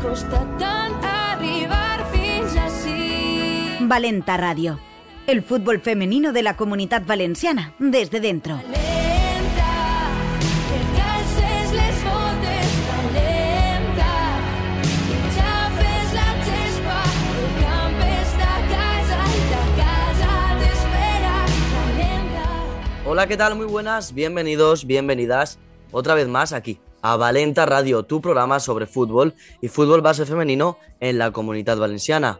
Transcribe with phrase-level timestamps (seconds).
[0.00, 3.84] T'ha costat tant arribar fins ací.
[3.84, 4.78] Valenta Radio.
[5.26, 8.56] El fútbol femenino de la comunidad valenciana desde dentro.
[8.56, 8.78] Valenta.
[23.04, 23.54] Hola, ¿qué tal?
[23.54, 25.58] Muy buenas, bienvenidos, bienvenidas
[25.92, 30.78] otra vez más aquí a Valenta Radio, tu programa sobre fútbol y fútbol base femenino
[31.00, 32.38] en la comunidad valenciana.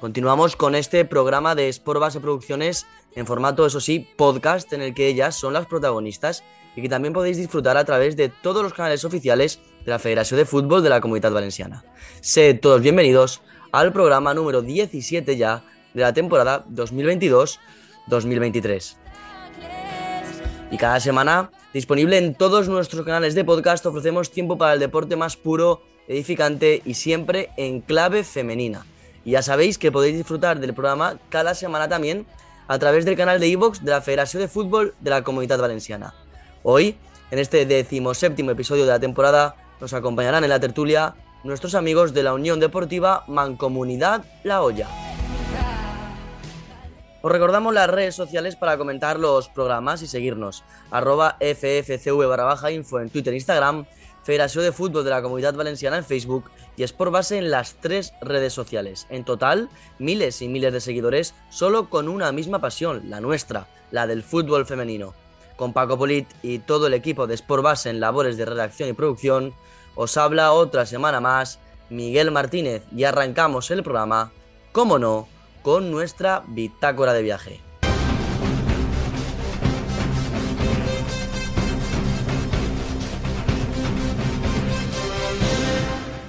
[0.00, 4.94] Continuamos con este programa de Sport Base Producciones en formato, eso sí, podcast, en el
[4.94, 6.44] que ellas son las protagonistas
[6.76, 10.38] y que también podéis disfrutar a través de todos los canales oficiales de la Federación
[10.38, 11.84] de Fútbol de la Comunidad Valenciana.
[12.20, 13.40] Sed todos bienvenidos
[13.72, 18.96] al programa número 17 ya de la temporada 2022-2023.
[20.70, 25.16] Y cada semana, disponible en todos nuestros canales de podcast, ofrecemos tiempo para el deporte
[25.16, 28.86] más puro, edificante y siempre en clave femenina.
[29.24, 32.26] Y ya sabéis que podéis disfrutar del programa cada semana también
[32.68, 36.14] a través del canal de iVoox de la Federación de Fútbol de la Comunidad Valenciana.
[36.62, 36.96] Hoy,
[37.32, 42.22] en este decimoséptimo episodio de la temporada, nos acompañarán en la tertulia nuestros amigos de
[42.22, 44.88] la Unión Deportiva Mancomunidad La Hoya.
[47.24, 50.62] Os recordamos las redes sociales para comentar los programas y seguirnos.
[50.90, 53.86] Arroba FFCV barra baja info en Twitter e Instagram,
[54.22, 58.12] Federación de Fútbol de la Comunidad Valenciana en Facebook y Sport Base en las tres
[58.20, 59.06] redes sociales.
[59.08, 64.06] En total, miles y miles de seguidores solo con una misma pasión, la nuestra, la
[64.06, 65.14] del fútbol femenino.
[65.56, 68.92] Con Paco Polit y todo el equipo de Sport Base en labores de redacción y
[68.92, 69.54] producción,
[69.94, 71.58] os habla otra semana más
[71.88, 74.30] Miguel Martínez y arrancamos el programa,
[74.72, 75.26] como no,
[75.64, 77.60] con nuestra bitácora de viaje.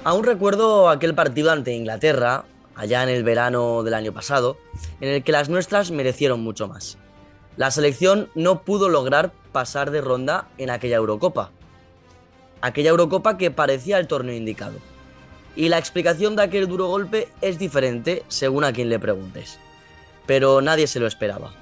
[0.04, 4.56] Aún recuerdo aquel partido ante Inglaterra, allá en el verano del año pasado,
[5.02, 6.96] en el que las nuestras merecieron mucho más.
[7.58, 11.50] La selección no pudo lograr pasar de ronda en aquella Eurocopa.
[12.62, 14.78] Aquella Eurocopa que parecía el torneo indicado.
[15.56, 19.58] Y la explicación de aquel duro golpe es diferente según a quien le preguntes.
[20.26, 21.52] Pero nadie se lo esperaba.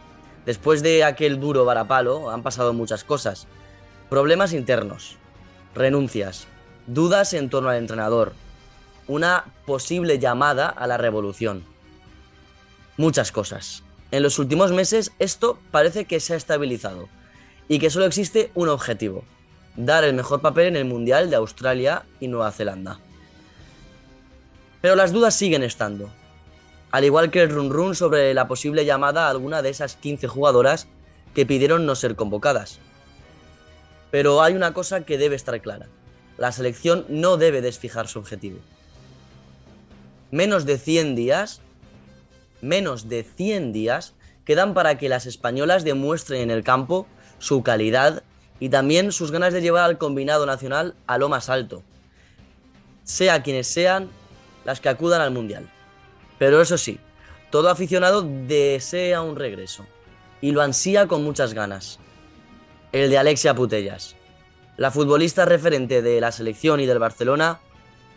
[0.45, 3.47] Después de aquel duro varapalo han pasado muchas cosas.
[4.11, 5.17] Problemas internos,
[5.75, 6.49] renuncias,
[6.89, 8.33] dudas en torno al entrenador,
[9.07, 11.65] una posible llamada a la revolución.
[12.97, 13.85] Muchas cosas.
[14.11, 17.09] En los últimos meses esto parece que se ha estabilizado
[17.69, 19.25] y que solo existe un objetivo,
[19.77, 22.99] dar el mejor papel en el Mundial de Australia y Nueva Zelanda.
[24.85, 26.11] Pero las dudas siguen estando,
[26.91, 30.29] al igual que el run run sobre la posible llamada a alguna de esas 15
[30.29, 30.89] jugadoras
[31.35, 32.81] que pidieron no ser convocadas.
[34.11, 35.87] Pero hay una cosa que debe estar clara,
[36.37, 38.59] la selección no debe desfijar su objetivo.
[40.31, 41.63] Menos de 100 días,
[42.61, 44.13] menos de 100 días
[44.45, 47.07] quedan para que las españolas demuestren en el campo
[47.39, 48.23] su calidad
[48.61, 51.83] y también sus ganas de llevar al combinado nacional a lo más alto,
[53.03, 54.11] sea quienes sean
[54.65, 55.69] las que acudan al Mundial.
[56.39, 56.99] Pero eso sí,
[57.51, 59.87] todo aficionado desea un regreso
[60.41, 62.01] y lo ansía con muchas ganas.
[62.93, 64.17] El de Alexia Putellas.
[64.77, 67.61] La futbolista referente de la selección y del Barcelona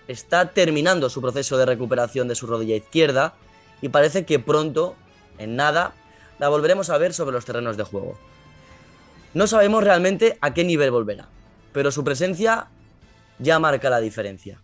[0.07, 3.35] está terminando su proceso de recuperación de su rodilla izquierda
[3.81, 4.95] y parece que pronto,
[5.37, 5.93] en nada,
[6.39, 8.17] la volveremos a ver sobre los terrenos de juego.
[9.33, 11.27] No sabemos realmente a qué nivel volverá,
[11.73, 12.69] pero su presencia
[13.39, 14.61] ya marca la diferencia.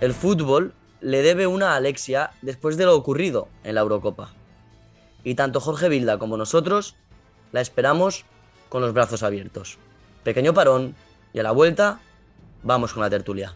[0.00, 4.32] El fútbol le debe una a Alexia después de lo ocurrido en la Eurocopa.
[5.24, 6.96] Y tanto Jorge Vilda como nosotros
[7.52, 8.24] la esperamos
[8.68, 9.78] con los brazos abiertos.
[10.24, 10.94] Pequeño parón
[11.32, 12.00] y a la vuelta
[12.62, 13.54] vamos con la tertulia.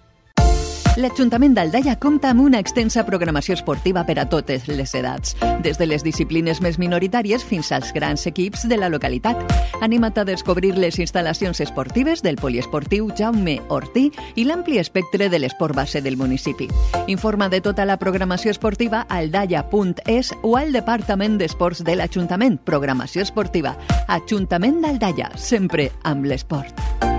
[0.98, 5.86] L'Ajuntament d'Aldaia compta amb una extensa programació esportiva per a totes les edats, des de
[5.86, 9.38] les disciplines més minoritàries fins als grans equips de la localitat.
[9.86, 15.78] Anima't a descobrir les instal·lacions esportives del poliesportiu Jaume Ortí i l'ampli espectre de l'esport
[15.78, 16.66] base del municipi.
[17.06, 22.58] Informa de tota la programació esportiva a aldaia.es o al Departament d'Esports de l'Ajuntament.
[22.66, 23.76] Programació esportiva.
[24.08, 27.09] Ajuntament d'Aldaia, sempre amb l'esport.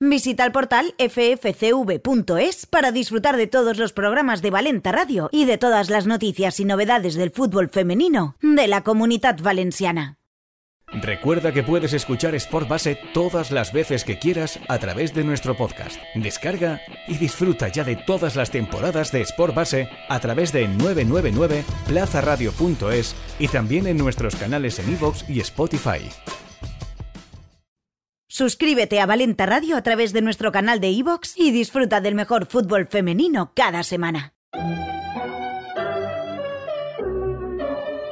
[0.00, 5.58] Visita el portal ffcv.es para disfrutar de todos los programas de Valenta Radio y de
[5.58, 10.18] todas las noticias y novedades del fútbol femenino de la comunidad valenciana.
[11.02, 15.56] Recuerda que puedes escuchar Sport Base todas las veces que quieras a través de nuestro
[15.56, 15.96] podcast.
[16.14, 21.64] Descarga y disfruta ya de todas las temporadas de Sport Base a través de 999
[21.88, 26.08] plazaradio.es y también en nuestros canales en iVoox y Spotify.
[28.38, 32.46] Suscríbete a Valenta Radio a través de nuestro canal de iVoox y disfruta del mejor
[32.46, 34.32] fútbol femenino cada semana.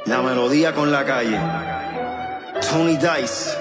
[0.05, 1.39] La melodía con la calle.
[2.59, 3.57] Tony Dice.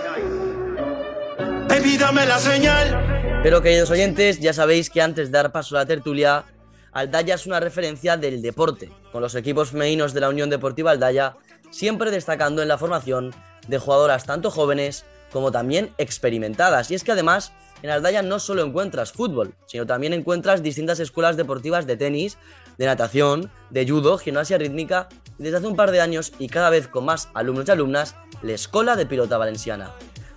[1.68, 3.40] Baby, dame la señal.
[3.44, 6.46] Pero queridos oyentes, ya sabéis que antes de dar paso a la tertulia,
[6.90, 11.36] Aldaya es una referencia del deporte, con los equipos femeninos de la Unión Deportiva Aldaya
[11.70, 13.32] siempre destacando en la formación
[13.68, 16.90] de jugadoras tanto jóvenes como también experimentadas.
[16.90, 17.52] Y es que además
[17.82, 22.38] en Aldaya no solo encuentras fútbol, sino también encuentras distintas escuelas deportivas de tenis,
[22.78, 25.08] de natación, de judo, gimnasia rítmica
[25.38, 28.16] y desde hace un par de años y cada vez con más alumnos y alumnas,
[28.42, 29.92] la Escola de Pilota Valenciana.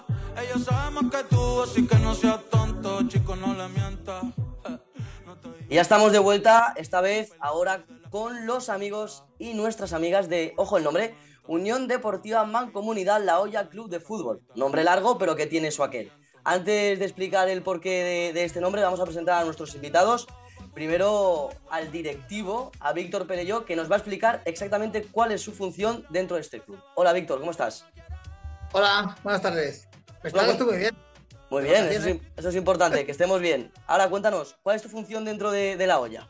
[0.42, 4.24] Ella sabe más que tú, así que no seas tonto, chico, no le mientas.
[5.26, 9.94] No te Y ya estamos de vuelta, esta vez ahora con los amigos y nuestras
[9.94, 11.16] amigas de, ojo el nombre,
[11.48, 14.42] Unión Deportiva Mancomunidad La Hoya Club de Fútbol.
[14.56, 16.12] Nombre largo, pero que tiene su aquel.
[16.46, 20.28] Antes de explicar el porqué de, de este nombre, vamos a presentar a nuestros invitados.
[20.74, 25.52] Primero al directivo, a Víctor Perelló, que nos va a explicar exactamente cuál es su
[25.52, 26.80] función dentro de este club.
[26.96, 27.86] Hola Víctor, ¿cómo estás?
[28.72, 29.88] Hola, buenas tardes.
[30.22, 30.96] Pues Hola, nada, estuve bien.
[31.52, 33.72] Muy bien, Gracias, eso es, eso es importante, que estemos bien.
[33.86, 36.28] Ahora cuéntanos, ¿cuál es tu función dentro de, de La Hoya?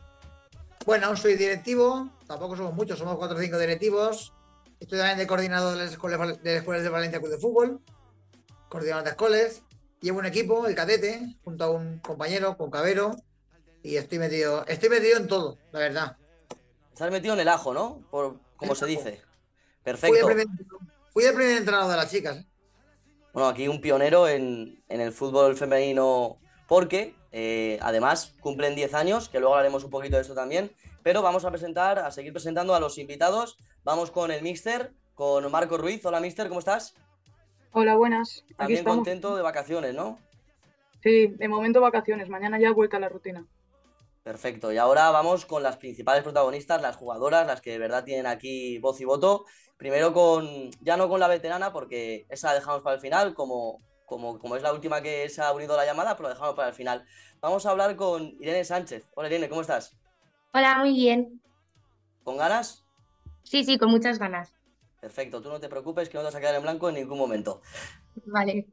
[0.84, 4.34] Bueno, soy directivo, tampoco somos muchos, somos cuatro o cinco directivos.
[4.78, 7.80] Estoy también de coordinador de las escuelas de, las escuelas de Valencia Club de Fútbol,
[8.68, 9.62] coordinador de escuelas.
[10.02, 13.16] Llevo un equipo, el cadete, junto a un compañero, con Cabero,
[13.84, 16.16] y estoy metido, estoy metido en todo, la verdad.
[16.92, 18.00] Estás metido en el ajo, ¿no?
[18.10, 18.90] Por, como El se ajo.
[18.90, 19.02] dice.
[19.02, 20.26] Fui el, Perfecto.
[20.26, 20.46] primer,
[21.12, 22.38] fui el primer entrenador de las chicas.
[22.38, 22.46] ¿eh?
[23.34, 29.28] Bueno, aquí un pionero en, en el fútbol femenino porque eh, además cumplen 10 años,
[29.28, 30.72] que luego hablaremos un poquito de esto también,
[31.02, 33.58] pero vamos a presentar, a seguir presentando a los invitados.
[33.82, 36.02] Vamos con el Mister, con Marco Ruiz.
[36.06, 36.94] Hola Mister, ¿cómo estás?
[37.72, 38.44] Hola, buenas.
[38.44, 38.96] Aquí También estamos.
[38.98, 40.18] contento de vacaciones, ¿no?
[41.02, 42.30] Sí, de momento vacaciones.
[42.30, 43.44] Mañana ya vuelta a la rutina.
[44.24, 44.72] Perfecto.
[44.72, 48.78] Y ahora vamos con las principales protagonistas, las jugadoras, las que de verdad tienen aquí
[48.78, 49.44] voz y voto.
[49.76, 53.82] Primero con, ya no con la veterana, porque esa la dejamos para el final, como,
[54.06, 56.54] como, como es la última que se ha unido a la llamada, pero la dejamos
[56.54, 57.04] para el final.
[57.42, 59.06] Vamos a hablar con Irene Sánchez.
[59.14, 59.94] Hola Irene, ¿cómo estás?
[60.54, 61.42] Hola, muy bien.
[62.22, 62.82] ¿Con ganas?
[63.42, 64.54] Sí, sí, con muchas ganas.
[65.02, 67.18] Perfecto, tú no te preocupes que no te vas a quedar en blanco en ningún
[67.18, 67.60] momento.
[68.24, 68.68] Vale.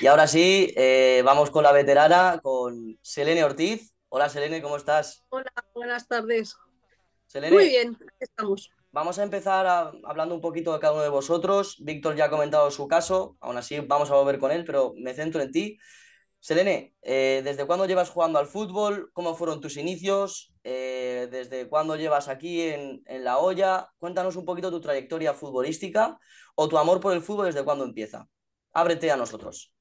[0.00, 3.95] Y ahora sí, eh, vamos con la veterana, con Selene Ortiz.
[4.08, 5.24] Hola Selene, ¿cómo estás?
[5.30, 6.56] Hola, buenas tardes.
[7.26, 8.70] Selene, Muy bien, aquí estamos.
[8.92, 11.76] Vamos a empezar a- hablando un poquito de cada uno de vosotros.
[11.80, 15.12] Víctor ya ha comentado su caso, aún así vamos a volver con él, pero me
[15.12, 15.78] centro en ti.
[16.38, 19.10] Selene, eh, ¿desde cuándo llevas jugando al fútbol?
[19.12, 20.54] ¿Cómo fueron tus inicios?
[20.62, 23.90] Eh, ¿desde cuándo llevas aquí en, en La Hoya?
[23.98, 26.18] Cuéntanos un poquito tu trayectoria futbolística
[26.54, 28.28] o tu amor por el fútbol desde cuándo empieza.
[28.72, 29.72] Ábrete a nosotros.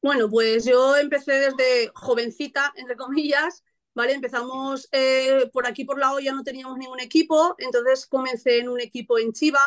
[0.00, 3.64] Bueno, pues yo empecé desde jovencita, entre comillas,
[3.94, 4.12] ¿vale?
[4.12, 8.80] Empezamos eh, por aquí por la olla, no teníamos ningún equipo, entonces comencé en un
[8.80, 9.60] equipo en Chiva,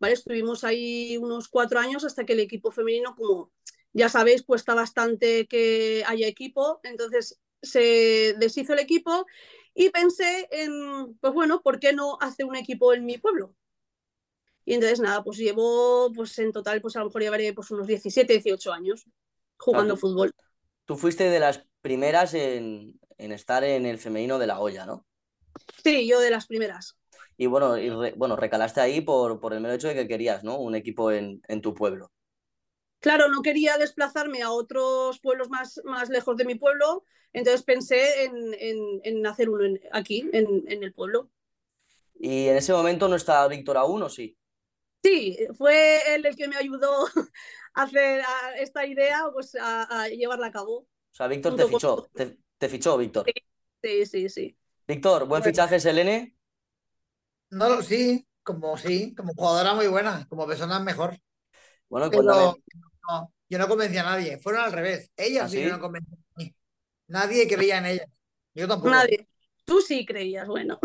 [0.00, 0.14] ¿vale?
[0.14, 3.52] Estuvimos ahí unos cuatro años hasta que el equipo femenino, como
[3.92, 9.26] ya sabéis, cuesta bastante que haya equipo, entonces se deshizo el equipo
[9.74, 13.54] y pensé en, pues bueno, ¿por qué no hacer un equipo en mi pueblo?
[14.64, 17.86] Y entonces nada, pues llevo, pues en total, pues a lo mejor llevaré pues unos
[17.86, 19.06] 17, 18 años
[19.62, 20.32] jugando tú- fútbol.
[20.86, 25.06] Tú fuiste de las primeras en, en estar en el femenino de La Hoya, ¿no?
[25.84, 26.96] Sí, yo de las primeras.
[27.36, 30.44] Y bueno, y re- bueno, recalaste ahí por, por el mero hecho de que querías,
[30.44, 30.58] ¿no?
[30.58, 32.10] Un equipo en, en tu pueblo.
[33.00, 38.24] Claro, no quería desplazarme a otros pueblos más, más lejos de mi pueblo, entonces pensé
[38.24, 41.30] en, en- en hacer uno en- aquí, en, el pueblo.
[42.18, 44.38] Y en ese momento no está Víctor aún, ¿o sí?
[45.02, 47.06] Sí, fue él el que me ayudó
[47.74, 50.86] hacer a esta idea, pues a, a llevarla a cabo.
[51.12, 53.34] O sea, Víctor te con- fichó, te, te fichó, Víctor.
[53.82, 54.56] Sí, sí, sí.
[54.86, 55.42] Víctor, buen Bueno.
[55.42, 56.36] fichaje, Selene.
[57.50, 61.18] No, lo- sí, como sí, como jugadora muy buena, como persona mejor.
[61.88, 62.62] Bueno, Pero cuéntame.
[63.08, 65.10] no, yo no convencí a nadie, fueron al revés.
[65.16, 65.56] Ellas ¿Ah, sí?
[65.56, 66.54] vinieron a convencer a mí.
[67.08, 68.08] Nadie creía en ellas.
[68.54, 68.92] Yo tampoco.
[68.92, 69.28] Nadie.
[69.64, 70.78] Tú sí creías, bueno.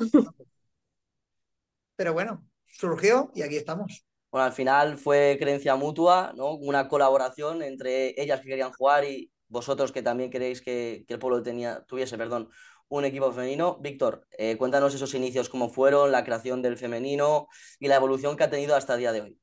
[1.96, 4.06] Pero bueno, surgió y aquí estamos.
[4.32, 6.54] Bueno, al final fue creencia mutua, ¿no?
[6.54, 11.20] Una colaboración entre ellas que querían jugar y vosotros que también queréis que, que el
[11.20, 12.50] pueblo tenía, tuviese, perdón,
[12.90, 13.78] un equipo femenino.
[13.80, 17.48] Víctor, eh, cuéntanos esos inicios, cómo fueron, la creación del femenino
[17.80, 19.40] y la evolución que ha tenido hasta el día de hoy.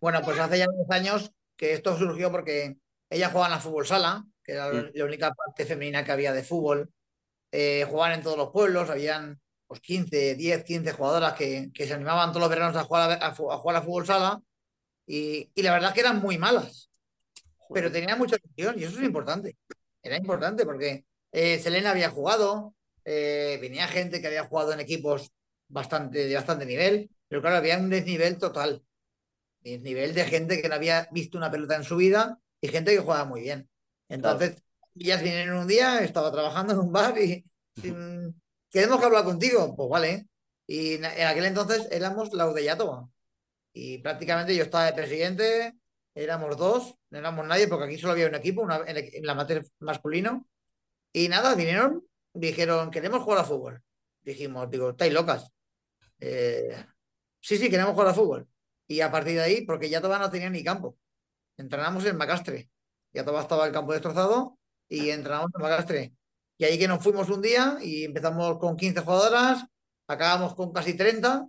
[0.00, 2.76] Bueno, pues hace ya 10 años que esto surgió porque
[3.08, 4.90] ella jugaba en la fútbol sala, que era Mm.
[4.94, 6.90] la única parte femenina que había de fútbol.
[7.52, 11.94] Eh, jugaban en todos los pueblos, habían pues 15, 10, 15 jugadoras que, que se
[11.94, 14.40] animaban todos los veranos a jugar a, a jugar a fútbol sala
[15.06, 16.90] y, y la verdad es que eran muy malas,
[17.72, 19.56] pero tenían mucha ilusión y eso es importante.
[20.02, 25.30] Era importante porque eh, Selena había jugado, eh, venía gente que había jugado en equipos
[25.68, 28.82] bastante, de bastante nivel, pero claro, había un desnivel total.
[29.60, 33.00] Desnivel de gente que no había visto una pelota en su vida y gente que
[33.00, 33.68] jugaba muy bien.
[34.08, 34.62] Entonces,
[34.94, 37.44] ellas vinieron un día, estaba trabajando en un bar y
[38.76, 39.74] queremos que hablar contigo.
[39.74, 40.28] Pues vale.
[40.66, 43.08] Y en aquel entonces éramos la de Yatoba.
[43.72, 45.74] Y prácticamente yo estaba de presidente,
[46.14, 49.64] éramos dos, no éramos nadie, porque aquí solo había un equipo, una, en, la amateur
[49.78, 50.46] masculino.
[51.12, 53.82] Y nada, vinieron, dijeron, queremos jugar a fútbol.
[54.22, 55.50] Dijimos, digo, estáis locas.
[56.20, 56.76] Eh,
[57.40, 58.46] sí, sí, queremos jugar a fútbol.
[58.86, 60.98] Y a partir de ahí, porque ya no tenía ni campo.
[61.56, 62.70] Entrenamos en Macastre.
[63.14, 66.12] Ya estaba el campo destrozado y entrenamos en Macastre.
[66.58, 69.64] Y ahí que nos fuimos un día y empezamos con 15 jugadoras,
[70.08, 71.46] acabamos con casi 30.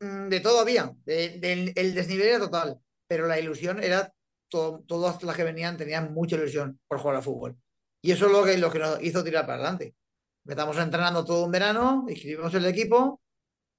[0.00, 4.12] Mm, De todo había, de- el desnivel era total, pero la ilusión era,
[4.48, 7.56] to- todas las que venían tenían mucha ilusión por jugar al fútbol.
[8.02, 9.94] Y eso es lo que, lo que nos hizo tirar para adelante.
[10.46, 13.20] Empezamos entrenando todo un verano, inscribimos el equipo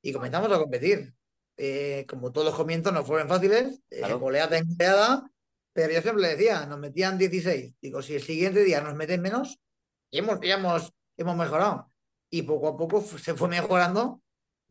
[0.03, 1.13] y comenzamos a competir.
[1.57, 4.19] Eh, como todos los comienzos no fueron fáciles, eh, Claro.
[4.19, 5.31] goleada en goleada,
[5.73, 7.73] pero yo siempre le decía, nos metían 16.
[7.81, 9.59] Digo, si el siguiente día nos meten menos,
[10.11, 11.91] y hemos, ya hemos, hemos mejorado.
[12.29, 14.21] Y poco a poco se fue mejorando,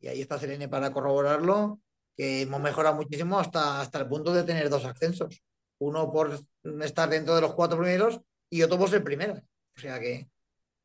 [0.01, 1.81] y ahí está Selene para corroborarlo,
[2.17, 5.43] que hemos mejorado muchísimo hasta, hasta el punto de tener dos ascensos.
[5.79, 6.39] Uno por
[6.83, 8.21] estar dentro de los cuatro primeros
[8.51, 9.43] y otro por ser primera.
[9.77, 10.29] O sea que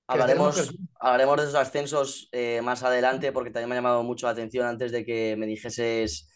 [0.08, 4.28] Hablaremos, Crecemos, hablaremos de esos ascensos eh, más adelante porque también me ha llamado mucho
[4.28, 6.30] la atención antes de que me dijeses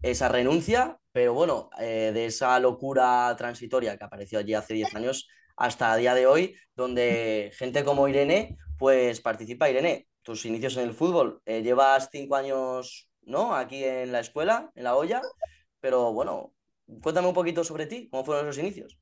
[0.00, 5.28] esa renuncia, pero bueno, eh, de esa locura transitoria que apareció allí hace 10 años
[5.56, 9.70] hasta el día de hoy, donde gente como Irene, pues participa.
[9.70, 13.54] Irene, tus inicios en el fútbol, eh, llevas cinco años, ¿no?
[13.54, 15.22] Aquí en la escuela, en la olla,
[15.80, 16.52] pero bueno,
[17.00, 18.98] cuéntame un poquito sobre ti, ¿cómo fueron esos inicios?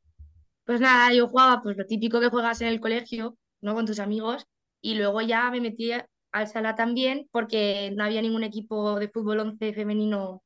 [0.64, 3.74] Pues nada, yo jugaba pues lo típico que juegas en el colegio, ¿no?
[3.74, 4.46] Con tus amigos.
[4.80, 5.92] Y luego ya me metí
[6.32, 10.42] al sala también porque no había ningún equipo de fútbol 11 femenino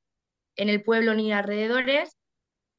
[0.56, 2.16] en el pueblo ni alrededores.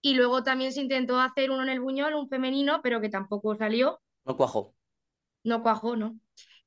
[0.01, 3.55] Y luego también se intentó hacer uno en el Buñol, un femenino, pero que tampoco
[3.55, 4.75] salió, No cuajo.
[5.43, 6.17] no cuajó, ¿no?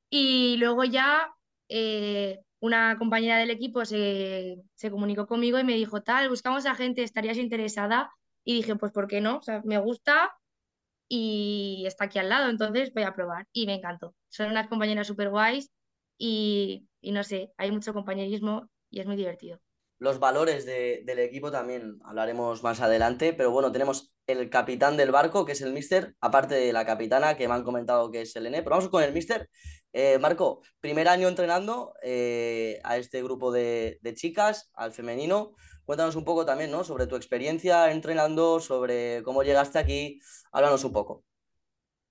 [0.09, 1.33] Y luego ya
[1.69, 6.75] eh, una compañera del equipo se, se comunicó conmigo y me dijo, tal, buscamos a
[6.75, 8.11] gente, ¿estarías interesada?
[8.43, 9.37] Y dije, pues, ¿por qué no?
[9.37, 10.31] O sea, me gusta
[11.09, 13.47] y está aquí al lado, entonces voy a probar.
[13.53, 14.15] Y me encantó.
[14.29, 15.71] Son unas compañeras súper guays
[16.17, 19.59] y, y no sé, hay mucho compañerismo y es muy divertido.
[20.03, 25.11] Los valores de- del equipo también hablaremos más adelante, pero bueno, tenemos el capitán del
[25.11, 28.31] barco, que es el Mister, aparte de la capitana, que me han comentado que es
[28.33, 29.49] Selene, pero vamos con el Mister.
[29.93, 35.55] Eh, Marco, primer año entrenando eh, a este grupo de, de chicas, al femenino.
[35.85, 36.83] Cuéntanos un poco también, ¿no?
[36.83, 40.19] Sobre tu experiencia entrenando, sobre cómo llegaste aquí.
[40.51, 41.23] Háblanos un poco.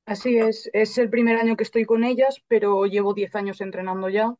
[0.07, 4.09] Así es, es el primer año que estoy con ellas, pero llevo 10 años entrenando
[4.09, 4.35] ya.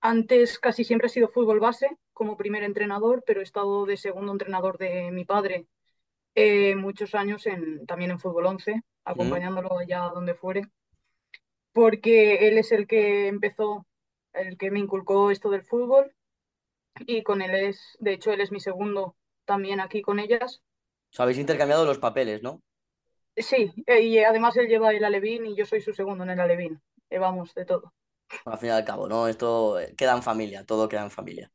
[0.00, 1.88] Antes casi siempre he sido fútbol base
[2.22, 5.66] como primer entrenador, pero he estado de segundo entrenador de mi padre
[6.36, 10.62] eh, muchos años en, también en fútbol 11, acompañándolo allá donde fuere,
[11.72, 13.88] porque él es el que empezó,
[14.34, 16.14] el que me inculcó esto del fútbol
[17.00, 20.62] y con él es, de hecho, él es mi segundo también aquí con ellas.
[21.12, 22.62] Os habéis intercambiado los papeles, ¿no?
[23.36, 26.38] Sí, eh, y además él lleva el Alevín y yo soy su segundo en el
[26.38, 26.80] Alevín.
[27.10, 27.92] Eh, vamos, de todo.
[28.44, 29.26] Al fin y al cabo, ¿no?
[29.26, 31.50] Esto eh, queda en familia, todo queda en familia.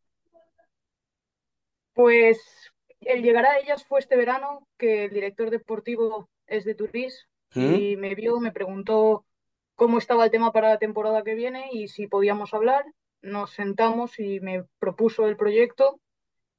[1.97, 7.27] Pues el llegar a ellas fue este verano, que el director deportivo es de Turís
[7.55, 9.25] y me vio, me preguntó
[9.73, 12.85] cómo estaba el tema para la temporada que viene y si podíamos hablar.
[13.23, 15.99] Nos sentamos y me propuso el proyecto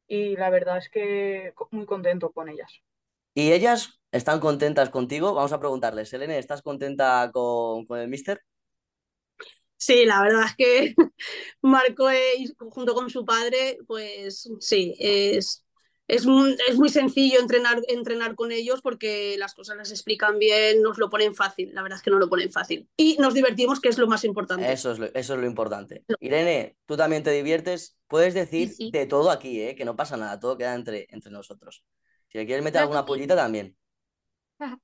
[0.09, 2.83] y la verdad es que muy contento con ellas.
[3.33, 5.35] ¿Y ellas están contentas contigo?
[5.35, 6.09] Vamos a preguntarles.
[6.09, 8.43] Selene, ¿estás contenta con, con el Mister?
[9.79, 10.95] Sí, la verdad es que
[11.63, 15.65] Marco es, junto con su padre, pues sí, es,
[16.09, 20.83] es, muy, es muy sencillo entrenar, entrenar con ellos porque las cosas las explican bien,
[20.83, 22.89] nos lo ponen fácil, la verdad es que no lo ponen fácil.
[22.97, 24.71] Y nos divertimos, que es lo más importante.
[24.71, 26.05] Eso es lo, eso es lo importante.
[26.19, 27.97] Irene, tú también te diviertes.
[28.09, 28.91] Puedes decir Sí, sí.
[28.91, 29.77] de todo aquí, ¿eh?
[29.77, 31.85] Que no pasa nada, todo queda entre, entre nosotros.
[32.27, 33.77] Si le quieres meter alguna pollita también.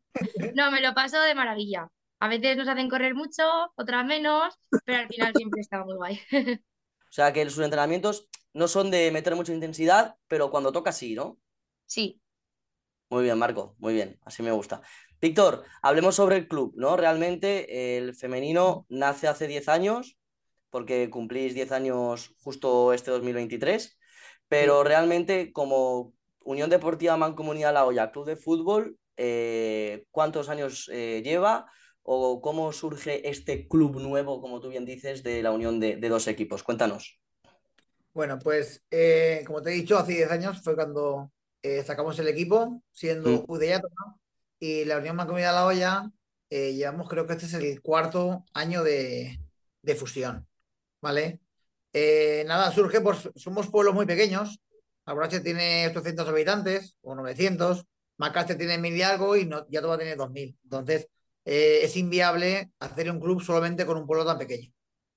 [0.55, 1.91] No, me lo paso de maravilla.
[2.25, 3.43] A veces nos hacen correr mucho,
[3.77, 6.19] otras menos, pero al final siempre está muy guay.
[7.11, 11.15] O sea que sus entrenamientos no son de meter mucha intensidad, pero cuando toca sí,
[11.15, 11.39] ¿no?
[11.85, 12.23] Sí.
[13.11, 14.81] Muy bien, Marco, muy bien, así me gusta.
[15.21, 16.97] Víctor, hablemos sobre el club, ¿no?
[16.97, 20.17] Realmente el femenino nace hace 10 años,
[20.71, 23.99] porque cumplís 10 años justo este 2023,
[24.49, 31.21] pero realmente como Unión Deportiva Mancomunidad La Hoya, Club de Fútbol, eh, ¿cuántos años eh,
[31.23, 31.67] lleva?
[32.05, 36.09] ¿O cómo surge este club nuevo, como tú bien dices, de la unión de, de
[36.11, 36.63] dos equipos?
[36.63, 37.21] Cuéntanos.
[38.13, 41.33] Bueno, pues eh, como te he dicho, hace 10 años fue cuando
[41.63, 43.45] eh, sacamos el equipo, siendo Mm.
[43.49, 44.21] Udeyato, ¿no?
[44.61, 46.11] Y la Unión Mancomunidad La Hoya,
[46.51, 49.41] eh, llevamos, creo que este es el cuarto año de,
[49.83, 50.47] de fusión,
[51.01, 51.41] ¿vale?
[51.93, 54.61] Eh, nada, surge, pues somos pueblos muy pequeños.
[55.07, 57.85] Alborache tiene 800 habitantes o 900,
[58.17, 60.57] Macaste tiene mil y algo y no, ya todo va a tener 2000.
[60.65, 61.09] Entonces,
[61.45, 64.71] eh, es inviable hacer un club solamente con un pueblo tan pequeño.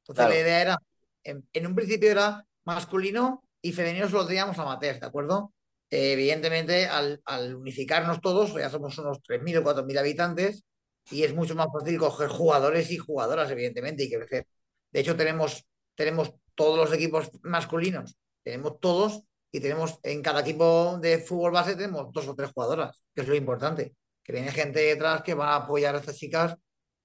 [0.04, 0.30] Entonces, Claro.
[0.34, 0.78] la idea era,
[1.24, 5.54] en, en un principio era masculino y femenino solo teníamos amateurs, ¿de acuerdo?
[5.90, 10.64] Eh, evidentemente, al, al unificarnos todos, ya somos unos 3.000 o 4.000 habitantes
[11.12, 14.46] y es mucho más fácil coger jugadores y jugadoras, evidentemente, y crecer.
[14.92, 15.66] De hecho, tenemos,
[15.96, 21.76] tenemos todos los equipos masculinos, tenemos todos y tenemos en cada equipo de fútbol base
[21.76, 23.94] tenemos dos o tres jugadoras, que es lo importante,
[24.28, 26.56] que viene gente detrás que va a apoyar a estas chicas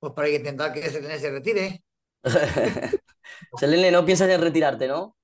[0.00, 1.84] pues para intentar que Selene se retire.
[3.56, 5.16] Selene, no piensas en retirarte, ¿no?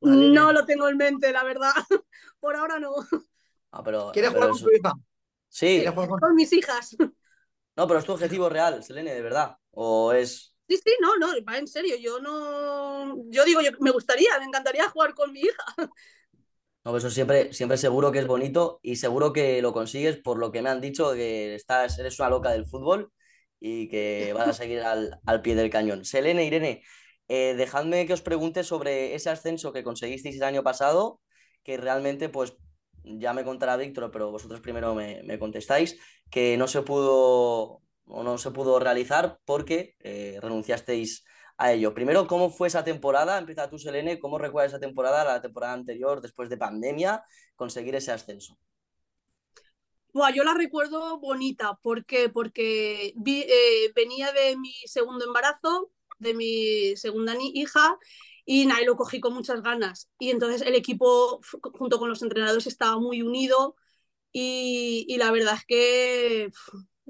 [0.00, 1.72] No lo tengo en mente, la verdad.
[2.40, 2.90] Por ahora no.
[3.70, 4.92] Ah, pero, ¿Quieres pero jugar con eso- tu hija?
[5.48, 6.96] Sí, ¿Quieres jugar con- Con mis hijas.
[7.76, 9.56] no, pero es tu objetivo real, Selene, de verdad.
[9.70, 10.50] ¿O es...?
[10.68, 11.94] Sí, sí, no, no, va en serio.
[11.96, 13.16] Yo no.
[13.28, 15.64] Yo digo, yo, me gustaría, me encantaría jugar con mi hija.
[16.84, 20.38] No, pues eso siempre, siempre seguro que es bonito y seguro que lo consigues por
[20.38, 23.10] lo que me han dicho, que estás, eres una loca del fútbol
[23.58, 26.04] y que vas a seguir al, al pie del cañón.
[26.04, 26.82] Selene, Irene,
[27.28, 31.20] eh, dejadme que os pregunte sobre ese ascenso que conseguisteis el año pasado,
[31.62, 32.54] que realmente, pues,
[33.02, 35.98] ya me contará Víctor, pero vosotros primero me, me contestáis,
[36.30, 41.24] que no se pudo o no se pudo realizar porque eh, renunciasteis
[41.58, 41.94] a ello.
[41.94, 43.38] Primero, ¿cómo fue esa temporada?
[43.38, 47.24] Empieza tú, Selene, ¿cómo recuerdas esa temporada, la temporada anterior, después de pandemia,
[47.56, 48.58] conseguir ese ascenso?
[50.12, 51.74] Buah, yo la recuerdo bonita.
[51.82, 52.28] ¿Por qué?
[52.28, 57.98] Porque vi- eh, venía de mi segundo embarazo, de mi segunda hija,
[58.44, 60.08] y nada, lo cogí con muchas ganas.
[60.18, 61.40] Y entonces el equipo,
[61.74, 63.74] junto con los entrenadores, estaba muy unido
[64.32, 66.50] y, y la verdad es que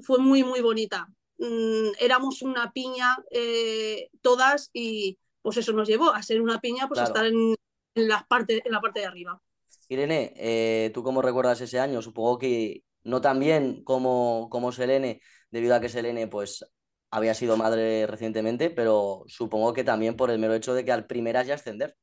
[0.03, 1.07] fue muy, muy bonita.
[1.37, 6.87] Mm, éramos una piña eh, todas y pues eso nos llevó a ser una piña,
[6.87, 7.55] pues a estar en,
[7.95, 9.41] en la parte, en la parte de arriba.
[9.89, 12.01] Irene, eh, ¿tú cómo recuerdas ese año?
[12.01, 15.21] Supongo que no tan bien como, como Selene,
[15.51, 16.65] debido a que Selene pues
[17.11, 21.05] había sido madre recientemente, pero supongo que también por el mero hecho de que al
[21.05, 21.95] primeras ya ascender.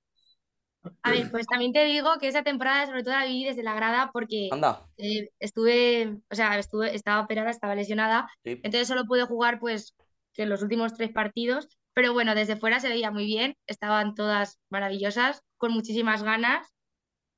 [1.03, 3.75] A ver, pues también te digo que esa temporada sobre todo la viví desde la
[3.75, 8.53] grada porque Anda, eh, estuve, o sea, estuve, estaba operada, estaba lesionada, sí.
[8.63, 9.95] entonces solo pude jugar pues
[10.33, 14.59] que los últimos tres partidos, pero bueno, desde fuera se veía muy bien, estaban todas
[14.71, 16.69] maravillosas, con muchísimas ganas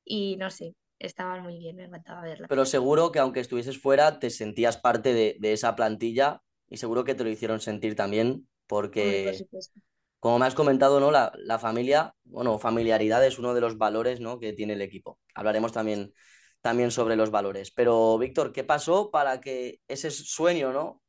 [0.05, 2.49] y no sé, estaban muy bien, me encantaba verlas.
[2.49, 7.05] Pero seguro que aunque estuvieses fuera, te sentías parte de, de esa plantilla y seguro
[7.05, 9.81] que te lo hicieron sentir también, por porque supuesto.
[10.25, 11.11] Como me has comentado, ¿no?
[11.11, 14.41] La, la familia, bueno, familiaridad es uno de los valores, ¿no?
[14.41, 15.19] que tiene el equipo.
[15.35, 16.15] Hablaremos también,
[16.63, 17.71] también sobre los valores.
[17.71, 21.03] Pero, Víctor, ¿qué pasó para que ese sueño, ¿no?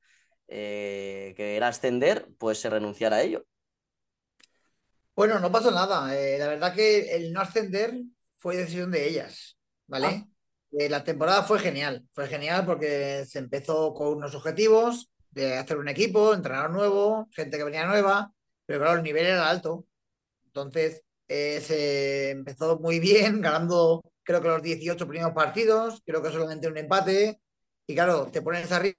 [0.49, 3.45] Eh, que era ascender, pues se renunciara a ello?
[5.15, 6.13] Bueno, no pasó nada.
[6.13, 7.93] Eh, la verdad que el no ascender
[8.35, 10.27] fue decisión de ellas, ¿vale?
[10.77, 15.77] Eh, la temporada fue genial, fue genial porque se empezó con unos objetivos de hacer
[15.77, 18.34] un equipo, entrenador nuevo, gente que venía nueva,
[18.65, 19.85] pero claro, el nivel era alto.
[20.45, 26.31] Entonces, eh, se empezó muy bien, ganando creo que los 18 primeros partidos, creo que
[26.31, 27.39] solamente un empate,
[27.87, 28.95] y claro, te pones arriba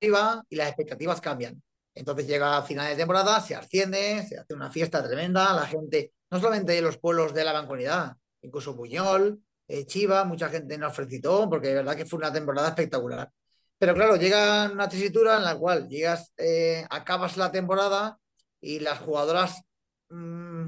[0.00, 1.62] y las expectativas cambian.
[1.94, 6.12] Entonces llega a final de temporada, se asciende, se hace una fiesta tremenda, la gente,
[6.30, 10.94] no solamente de los pueblos de la Mancomunidad, incluso Buñol, eh, Chiva, mucha gente nos
[10.94, 13.30] felicitó, porque de verdad que fue una temporada espectacular.
[13.78, 18.18] Pero claro, llega una tesitura en la cual llegas, eh, acabas la temporada
[18.60, 19.62] y las jugadoras,
[20.10, 20.66] mm,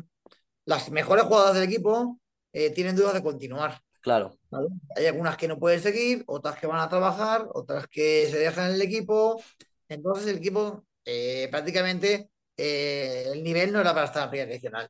[0.66, 2.20] las mejores jugadoras del equipo,
[2.53, 3.81] eh, tienen dudas de continuar.
[4.00, 4.68] Claro, ¿vale?
[4.96, 8.70] Hay algunas que no pueden seguir, otras que van a trabajar, otras que se dejan
[8.70, 9.42] en el equipo.
[9.88, 14.88] Entonces el equipo eh, prácticamente eh, el nivel no era para estar en primera regional.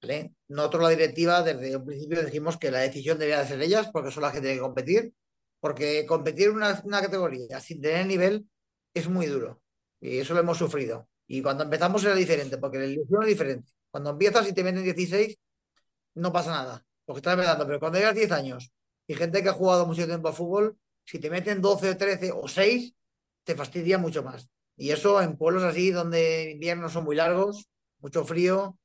[0.00, 0.34] ¿vale?
[0.48, 4.10] Nosotros la directiva desde un principio dijimos que la decisión debía de ser ellas porque
[4.10, 5.12] son las que tienen que competir,
[5.60, 8.48] porque competir en una, una categoría sin tener nivel
[8.94, 9.60] es muy duro.
[10.00, 11.08] Y eso lo hemos sufrido.
[11.26, 13.72] Y cuando empezamos era diferente, porque la ilusión es diferente.
[13.90, 15.36] Cuando empiezas y te meten 16,
[16.14, 17.66] no pasa nada, porque estás empezando.
[17.66, 18.72] Pero cuando llegas 10 años
[19.06, 22.32] y gente que ha jugado mucho tiempo a fútbol, si te meten 12 o 13
[22.32, 22.94] o 6,
[23.44, 24.48] te fastidia mucho más.
[24.76, 27.68] Y eso en pueblos así donde inviernos son muy largos,
[28.00, 28.78] mucho frío,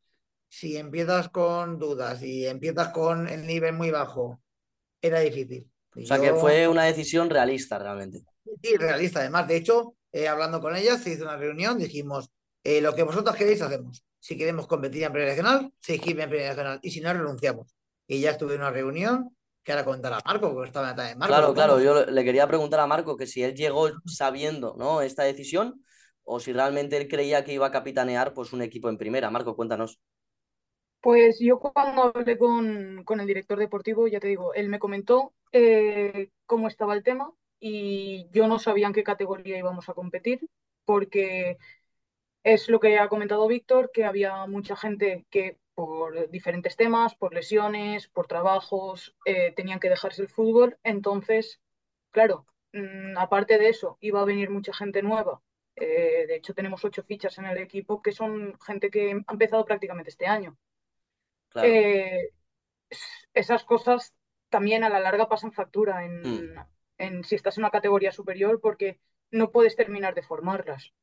[0.47, 4.41] si empiezas con dudas y empiezas con el nivel muy bajo,
[5.01, 5.69] era difícil.
[5.95, 8.23] Y O sea que fue una decisión realista realmente.
[8.61, 9.19] Sí, realista.
[9.19, 12.31] Además, de hecho, eh, hablando con ellas, se hizo una reunión, dijimos,
[12.63, 14.03] eh, lo que vosotros queréis hacemos.
[14.19, 16.79] Si queremos competir en Primera Regional, seguimos en Primera Regional.
[16.83, 17.75] Y si no, renunciamos.
[18.07, 21.33] Y ya estuve en una reunión, que ahora comentará Marco, porque estaba también Marco.
[21.33, 25.01] Claro, claro, yo le quería preguntar a Marco que si él llegó sabiendo, ¿no?
[25.01, 25.83] esta decisión
[26.23, 29.31] o si realmente él creía que iba a capitanear pues un equipo en primera.
[29.31, 29.99] Marco, cuéntanos.
[31.01, 35.33] Pues yo cuando hablé con, con el director deportivo, ya te digo, él me comentó
[35.51, 40.41] eh, cómo estaba el tema y yo no sabía en qué categoría íbamos a competir,
[40.85, 41.57] porque
[42.43, 47.33] es lo que ha comentado Víctor, que había mucha gente que por diferentes temas, por
[47.33, 50.77] lesiones, por trabajos, eh, tenían que dejarse el fútbol.
[50.83, 51.61] Entonces,
[52.11, 55.41] claro, mm, aparte de eso, iba a venir mucha gente nueva.
[55.75, 59.65] Eh, de hecho, tenemos ocho fichas en el equipo que son gente que ha empezado
[59.65, 60.57] prácticamente este año.
[61.49, 61.67] Claro.
[61.67, 62.31] Eh,
[63.33, 64.13] esas cosas
[64.49, 66.59] también a la larga pasan factura en, Mm.
[67.05, 68.99] En si estás en una categoría superior porque
[69.31, 70.93] no puedes terminar de formarlas.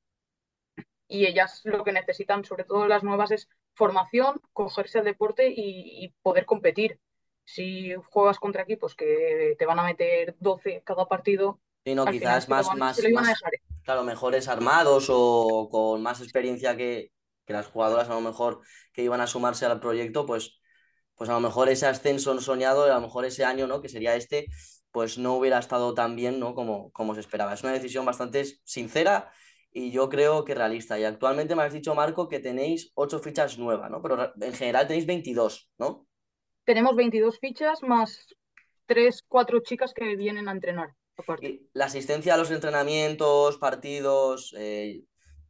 [1.09, 6.05] Y ellas lo que necesitan, sobre todo las nuevas, es formación, cogerse al deporte y,
[6.05, 7.01] y poder competir.
[7.45, 12.11] Si juegas contra equipos que te van a meter 12 cada partido, Sí, no, final
[12.11, 13.53] quizás más, van- más, más, dejar.
[13.83, 17.13] claro, mejores armados o con más experiencia que,
[17.47, 18.61] que las jugadoras a lo mejor
[18.93, 20.61] que iban a sumarse al proyecto, pues,
[21.15, 23.81] pues a lo mejor ese ascenso soñado, a lo mejor ese año, ¿no?
[23.81, 24.47] Que sería este,
[24.90, 26.55] pues no hubiera estado tan bien, ¿no?
[26.55, 27.55] Como, como se esperaba.
[27.55, 29.31] Es una decisión bastante sincera
[29.70, 30.98] y yo creo que realista.
[30.98, 34.03] Y actualmente me has dicho, Marco, que tenéis ocho fichas nuevas, ¿no?
[34.03, 36.07] Pero en general tenéis 22, ¿no?
[36.64, 38.27] Tenemos 22 fichas más
[38.87, 40.94] 3, 4 chicas que vienen a entrenar.
[41.40, 45.03] Y la asistencia a los entrenamientos, partidos, eh,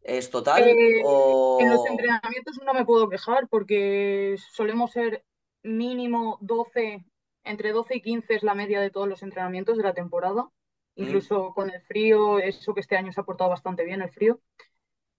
[0.02, 1.58] ¿es total Eh, o...?
[1.60, 5.24] En los entrenamientos no me puedo quejar porque solemos ser
[5.62, 7.04] mínimo 12,
[7.48, 10.44] entre 12 y 15 es la media de todos los entrenamientos de la temporada.
[10.96, 11.02] Mm.
[11.02, 14.40] Incluso con el frío, eso que este año se ha portado bastante bien el frío.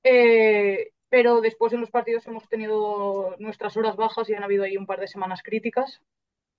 [0.03, 4.77] Eh, pero después en los partidos hemos tenido nuestras horas bajas y han habido ahí
[4.77, 6.01] un par de semanas críticas,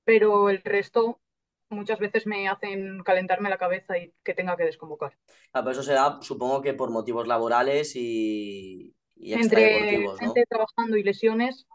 [0.04, 1.20] pero el resto
[1.68, 5.16] muchas veces me hacen calentarme la cabeza y que tenga que desconvocar.
[5.52, 10.16] Ah, pero eso será, supongo que por motivos laborales y, y Entre ¿no?
[10.16, 11.66] gente trabajando y lesiones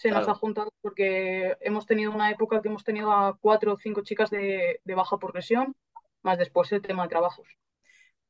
[0.00, 3.78] se nos ha juntado porque hemos tenido una época que hemos tenido a cuatro o
[3.78, 5.76] cinco chicas de, de baja por lesión,
[6.22, 7.46] más después el tema de trabajos.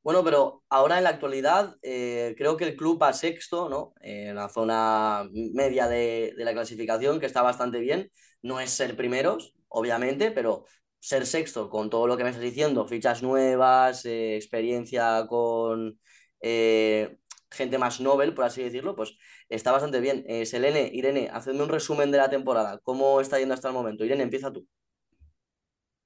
[0.02, 3.92] Bueno, pero ahora en la actualidad eh, creo que el club va sexto, ¿no?
[4.00, 8.10] Eh, en la zona media de, de la clasificación, que está bastante bien.
[8.42, 10.64] No es ser primeros, obviamente, pero
[10.98, 16.00] ser sexto con todo lo que me estás diciendo, fichas nuevas, eh, experiencia con
[16.40, 17.19] eh,
[17.50, 19.16] gente más novel, por así decirlo, pues
[19.48, 20.24] está bastante bien.
[20.28, 22.78] Eh, Selene, Irene, hacedme un resumen de la temporada.
[22.82, 24.04] ¿Cómo está yendo hasta el momento?
[24.04, 24.66] Irene, empieza tú.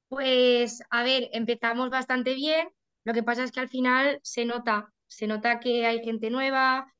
[0.09, 2.68] Pues, a ver, empezamos bastante bien.
[3.04, 6.94] Lo que pasa es que al final se nota, se nota que hay gente nueva,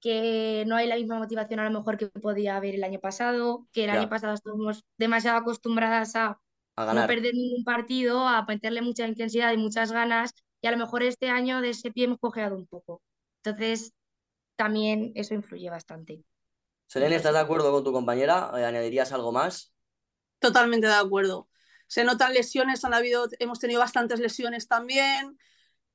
[0.00, 3.68] que no hay la misma motivación a lo mejor que podía haber el año pasado,
[3.72, 4.00] que el Ya.
[4.00, 6.40] año pasado estuvimos demasiado acostumbradas a
[6.76, 10.32] A no perder ningún partido, a meterle mucha intensidad y muchas ganas,
[10.62, 13.02] y a lo mejor este año de ese pie hemos cojeado un poco.
[13.46, 13.94] Entonces,
[14.56, 16.24] también eso influye bastante.
[16.88, 18.50] Selene, ¿estás de acuerdo con tu compañera?
[18.56, 19.72] Eh, ¿Añadirías algo más?
[20.38, 21.48] Totalmente de acuerdo.
[21.86, 25.38] Se notan lesiones, han habido, hemos tenido bastantes lesiones también.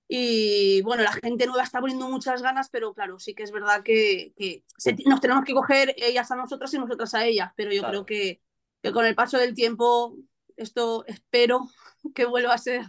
[0.08, 3.84] Y bueno, la gente nueva está poniendo muchas ganas, pero claro, sí que es verdad
[3.84, 7.52] que, que se- nos tenemos que coger ellas a nosotras y nosotras a ellas.
[7.56, 8.06] Pero yo Claro.
[8.06, 8.42] creo que,
[8.84, 10.16] que con el paso del tiempo,
[10.58, 11.62] esto espero
[12.16, 12.84] que vuelva a ser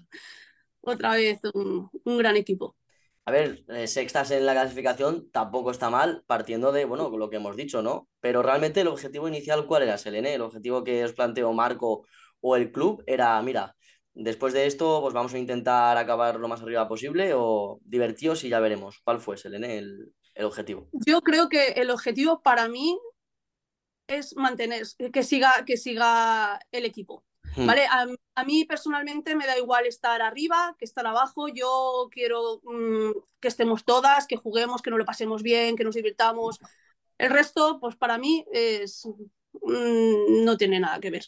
[0.80, 2.76] otra vez un, un gran equipo.
[3.24, 7.36] A ver, eh, sextas en la clasificación tampoco está mal, partiendo de, bueno, lo que
[7.36, 8.08] hemos dicho, ¿no?
[8.20, 10.34] Pero realmente el objetivo inicial, ¿cuál era, Selene?
[10.34, 12.04] El objetivo que os planteó Marco
[12.40, 13.76] o el club era, mira,
[14.12, 18.48] después de esto, pues vamos a intentar acabar lo más arriba posible o divertidos y
[18.48, 19.00] ya veremos.
[19.04, 20.88] ¿Cuál fue, Selene, el, el objetivo?
[21.06, 22.98] Yo creo que el objetivo para mí
[24.08, 24.82] es mantener,
[25.12, 27.24] que siga, que siga el equipo.
[27.56, 27.66] Hmm.
[27.66, 27.86] ¿Vale?
[27.86, 31.48] A, a mí personalmente me da igual estar arriba que estar abajo.
[31.48, 33.10] Yo quiero mm,
[33.40, 36.58] que estemos todas, que juguemos, que nos lo pasemos bien, que nos divirtamos.
[37.18, 41.26] El resto, pues para mí es, mm, no tiene nada que ver.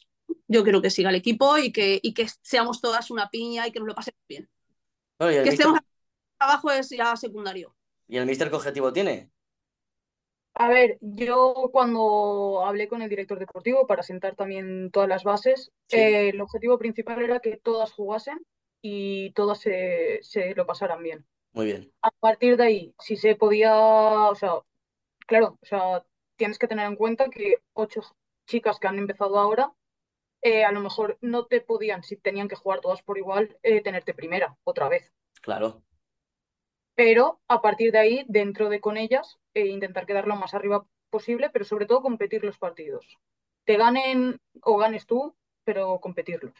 [0.48, 3.72] Yo quiero que siga el equipo y que, y que seamos todas una piña y
[3.72, 4.48] que nos lo pasemos bien.
[5.18, 5.78] Bueno, Que estemos
[6.38, 7.76] abajo es ya secundario.
[8.08, 9.30] ¿Y el míster qué objetivo tiene?
[10.56, 15.72] A ver, yo cuando hablé con el director deportivo para sentar también todas las bases,
[15.88, 15.96] Sí.
[15.98, 18.38] eh, el objetivo principal era que todas jugasen
[18.80, 21.26] y todas se, se lo pasaran bien.
[21.52, 21.92] Muy bien.
[22.02, 24.60] A partir de ahí, si se podía, o sea,
[25.26, 26.04] claro, o sea,
[26.36, 28.02] tienes que tener en cuenta que ocho
[28.46, 29.72] chicas que han empezado ahora,
[30.42, 33.80] eh, a lo mejor no te podían, si tenían que jugar todas por igual, eh,
[33.82, 35.12] tenerte primera otra vez.
[35.40, 35.82] Claro.
[36.94, 40.86] Pero a partir de ahí, dentro de con ellas, eh, intentar quedar lo más arriba
[41.10, 43.06] posible, pero sobre todo competir los partidos.
[43.64, 46.52] Te ganen o ganes tú, pero competirlos.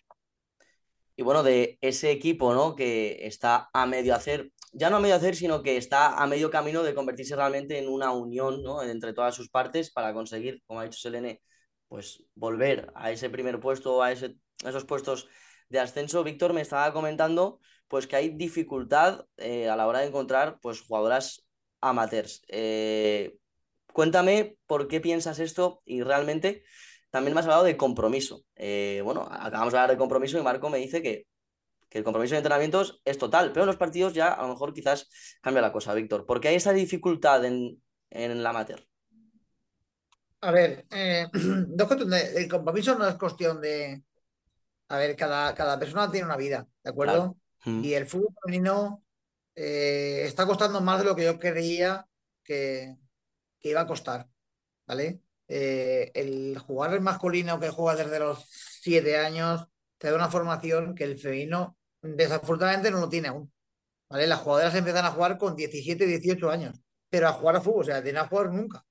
[1.17, 2.75] Y bueno, de ese equipo, ¿no?
[2.75, 6.51] Que está a medio hacer, ya no a medio hacer, sino que está a medio
[6.51, 8.83] camino de convertirse realmente en una unión, ¿no?
[8.83, 11.41] Entre todas sus partes para conseguir, como ha dicho Selene,
[11.87, 15.29] pues volver a ese primer puesto, a, a esos puestos
[15.69, 16.25] de ascenso.
[16.25, 20.81] Víctor me estaba comentando, pues que hay dificultad eh, a la hora de encontrar, pues
[20.81, 21.44] jugadoras
[21.88, 22.42] amateurs.
[22.49, 23.37] Eh,
[23.92, 26.64] cuéntame por qué piensas esto y realmente
[27.11, 28.44] también me has hablado de compromiso.
[28.57, 31.27] Eh, bueno, acabamos de hablar de compromiso y Marco me dice que,
[31.88, 34.75] que el compromiso de entrenamientos es total, pero en los partidos ya a lo mejor
[34.75, 35.09] quizás
[35.40, 36.27] cambia la cosa, Víctor.
[36.27, 38.85] ¿Por qué hay esa dificultad en, en la amateur?
[40.40, 41.27] A ver, eh,
[42.37, 44.03] el compromiso no es cuestión de.
[44.88, 47.37] A ver, cada, cada persona tiene una vida, ¿de acuerdo?
[47.62, 47.79] Claro.
[47.79, 47.85] Mm.
[47.85, 49.04] Y el fútbol femenino
[49.57, 52.07] eh, está costando más de lo que yo creía
[52.43, 52.97] que,
[53.61, 54.29] que iba a costar,
[54.87, 55.21] ¿vale?
[55.49, 59.67] Eh, el jugar el masculino que juega desde los siete años
[59.99, 63.53] te da una formación que el femenino desafortunadamente no lo tiene aún,
[64.11, 64.27] ¿vale?
[64.29, 67.85] Las jugadoras empiezan a jugar con 17, 18 años, pero a jugar a fútbol, o
[67.85, 68.85] sea, de no a jugar nunca.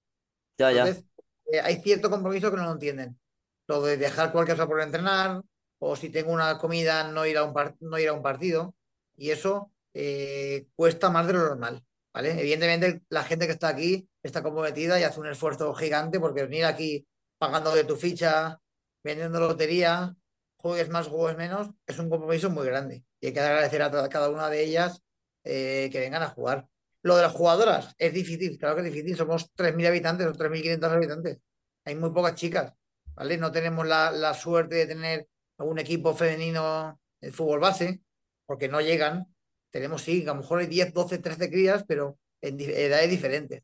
[0.59, 0.85] Ya, ya.
[0.85, 1.05] Entonces,
[1.51, 3.19] eh, hay cierto compromiso que no lo entienden.
[3.67, 5.43] Lo de dejar cualquier cosa por entrenar,
[5.79, 8.75] o si tengo una comida, no ir a un, par- no ir a un partido.
[9.17, 11.83] Y eso eh, cuesta más de lo normal.
[12.15, 16.65] Evidentemente, la gente que está aquí está comprometida y hace un esfuerzo gigante porque venir
[16.65, 17.07] aquí
[17.39, 18.59] pagando de tu ficha,
[19.03, 20.15] vendiendo lotería,
[20.57, 23.03] juegues más, juegues menos, es un compromiso muy grande.
[23.19, 25.01] Y hay que agradecer a cada una de ellas
[25.43, 26.67] eh, que vengan a jugar.
[27.01, 29.17] Lo de las jugadoras es difícil, claro que es difícil.
[29.17, 31.39] Somos 3.000 habitantes o 3.500 habitantes.
[31.83, 32.73] Hay muy pocas chicas,
[33.13, 33.37] ¿vale?
[33.37, 35.27] No tenemos la, la suerte de tener
[35.57, 38.01] un equipo femenino de fútbol base,
[38.45, 39.32] porque no llegan.
[39.73, 43.63] Tenemos, sí, a lo mejor hay 10, 12, 13 crías, pero en edades diferentes.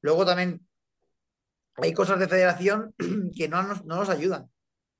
[0.00, 0.66] Luego también
[1.76, 2.92] hay cosas de federación
[3.36, 4.50] que no nos, no nos ayudan.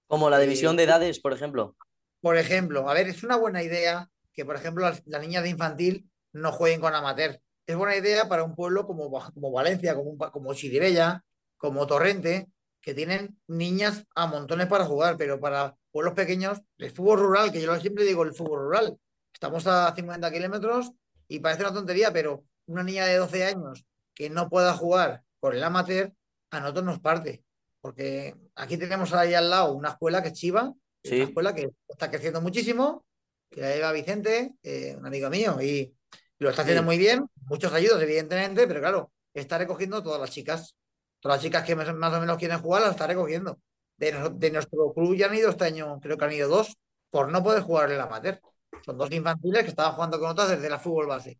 [0.06, 1.74] Como la Eh, división de edades, por ejemplo.
[2.20, 5.50] Por ejemplo, a ver, es una buena idea que, por ejemplo, las, las niñas de
[5.50, 7.40] infantil no jueguen con amateur.
[7.66, 11.24] Es buena idea para un pueblo como, como Valencia, como, como Chirivella,
[11.56, 12.46] como Torrente,
[12.80, 17.60] que tienen niñas a montones para jugar, pero para pueblos pequeños, el fútbol rural, que
[17.60, 18.96] yo siempre digo el fútbol rural,
[19.36, 20.92] estamos a 50 kilómetros
[21.28, 25.54] y parece una tontería, pero una niña de 12 años que no pueda jugar con
[25.54, 26.10] el amateur,
[26.50, 27.44] a nosotros nos parte.
[27.82, 30.72] Porque aquí tenemos ahí al lado una escuela que es Chiva,
[31.04, 31.16] Sí.
[31.16, 33.04] una escuela que está creciendo muchísimo,
[33.50, 35.94] que la lleva Vicente, eh, un amigo mío, y
[36.38, 36.86] lo está haciendo Sí.
[36.86, 40.74] muy bien, muchos ayudos, evidentemente, pero claro, está recogiendo todas las chicas.
[41.20, 43.60] Todas las chicas que más, o menos quieren jugar las está recogiendo.
[43.98, 46.76] De, de nuestro club ya han ido este año, creo que han ido dos,
[47.10, 48.40] por no poder jugar en el amateur.
[48.84, 51.38] Son dos infantiles que estaban jugando con otras desde la fútbol base.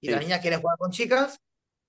[0.00, 0.12] Y Sí.
[0.12, 1.38] las niñas quieren jugar con chicas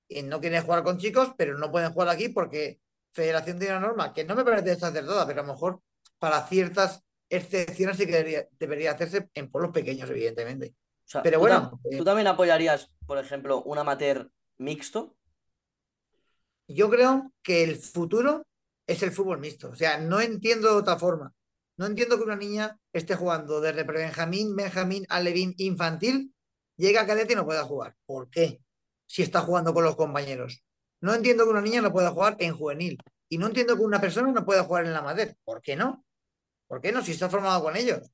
[0.07, 2.79] y no quieren jugar con chicos, pero no pueden jugar aquí porque
[3.13, 5.81] Federación tiene una norma que no me parece desacertada, pero a lo mejor
[6.17, 10.75] para ciertas excepciones sí que debería, debería hacerse en pueblos pequeños, evidentemente.
[11.05, 15.15] O sea, Pero ¿tú, bueno, tam- eh, ¿tú también apoyarías, por ejemplo, un amateur mixto?
[16.67, 18.45] Yo creo que el futuro
[18.87, 19.69] es el fútbol mixto.
[19.69, 21.33] O sea, no entiendo de otra forma.
[21.81, 26.31] No entiendo que una niña esté jugando desde prebenjamín, benjamín, alevín, infantil,
[26.77, 27.95] llega a cadete y no pueda jugar.
[28.05, 28.61] ¿Por qué?
[29.07, 30.63] Si está jugando con los compañeros.
[30.99, 32.99] No entiendo que una niña no pueda jugar en juvenil.
[33.29, 35.35] Y no entiendo que una persona no pueda jugar en la amateur.
[35.43, 36.05] ¿Por qué no?
[36.67, 37.01] ¿Por qué no?
[37.01, 38.11] Si está formado con ellos.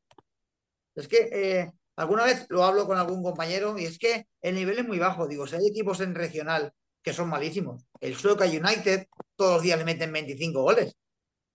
[0.95, 4.79] Es que eh, alguna vez lo hablo con algún compañero y es que el nivel
[4.79, 5.27] es muy bajo.
[5.27, 6.71] Digo, si hay equipos en regional
[7.03, 10.95] que son malísimos, el Sueca United todos los días le meten 25 goles.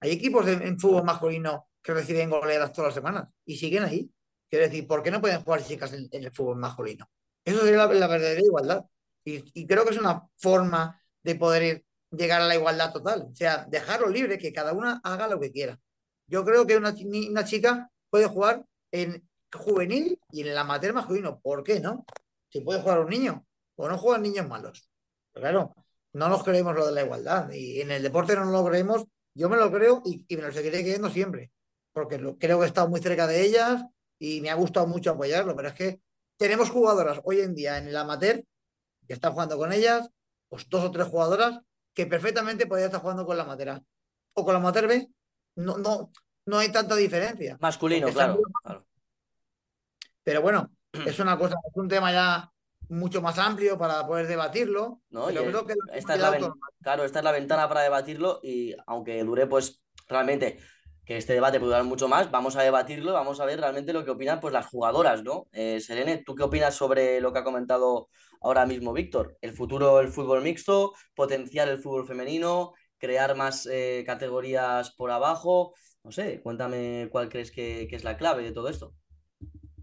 [0.00, 4.10] Hay equipos en, en fútbol masculino que reciben goleadas todas las semanas y siguen ahí.
[4.48, 7.08] Quiero decir, ¿por qué no pueden jugar chicas en, el fútbol masculino?
[7.44, 8.84] Eso sería la, la verdadera igualdad.
[9.24, 13.28] Y, creo que es una forma de poder llegar a la igualdad total.
[13.30, 15.78] O sea, dejarlo libre, que cada una haga lo que quiera.
[16.26, 16.94] Yo creo que una,
[17.44, 21.40] chica puede jugar en juvenil y en el amateur masculino.
[21.40, 22.04] ¿Por qué no?
[22.48, 24.88] Si puede jugar un niño o no juegan niños malos.
[25.32, 25.74] Claro,
[26.12, 27.50] no nos creemos lo de la igualdad.
[27.52, 29.04] Y en el deporte no lo creemos.
[29.34, 31.50] Yo me lo creo y, y me lo seguiré creyendo siempre.
[31.92, 33.84] Porque lo- creo que he estado muy cerca de ellas
[34.18, 35.54] y me ha gustado mucho apoyarlo.
[35.56, 36.00] Pero es que
[36.36, 38.42] tenemos jugadoras hoy en día en el amateur
[39.06, 40.08] que está jugando con ellas,
[40.48, 41.60] pues dos o tres jugadoras
[41.94, 43.82] que perfectamente podría estar jugando con la Matera.
[44.34, 45.08] O con la Mater B,
[45.56, 46.10] no, no,
[46.46, 47.58] no hay tanta diferencia.
[47.60, 48.86] Masculino, están claro.
[50.22, 52.50] Pero bueno, es una cosa, es un tema ya
[52.88, 55.02] mucho más amplio para poder debatirlo.
[55.10, 55.26] ¿no?
[55.26, 56.52] pero creo que esta es la ven-
[56.82, 60.58] claro, esta es la ventana para debatirlo y aunque dure pues realmente
[61.04, 64.04] que este debate puede durar mucho más, vamos a debatirlo, vamos a ver realmente lo
[64.04, 65.48] que opinan pues las jugadoras, ¿no?
[65.52, 65.80] Eh,
[66.24, 68.08] ¿tú qué opinas sobre lo que ha comentado
[68.40, 69.36] ahora mismo Víctor?
[69.40, 75.74] El futuro del fútbol mixto, potenciar el fútbol femenino, crear más eh, categorías por abajo,
[76.04, 78.94] no sé, cuéntame cuál crees que, que es la clave de todo esto.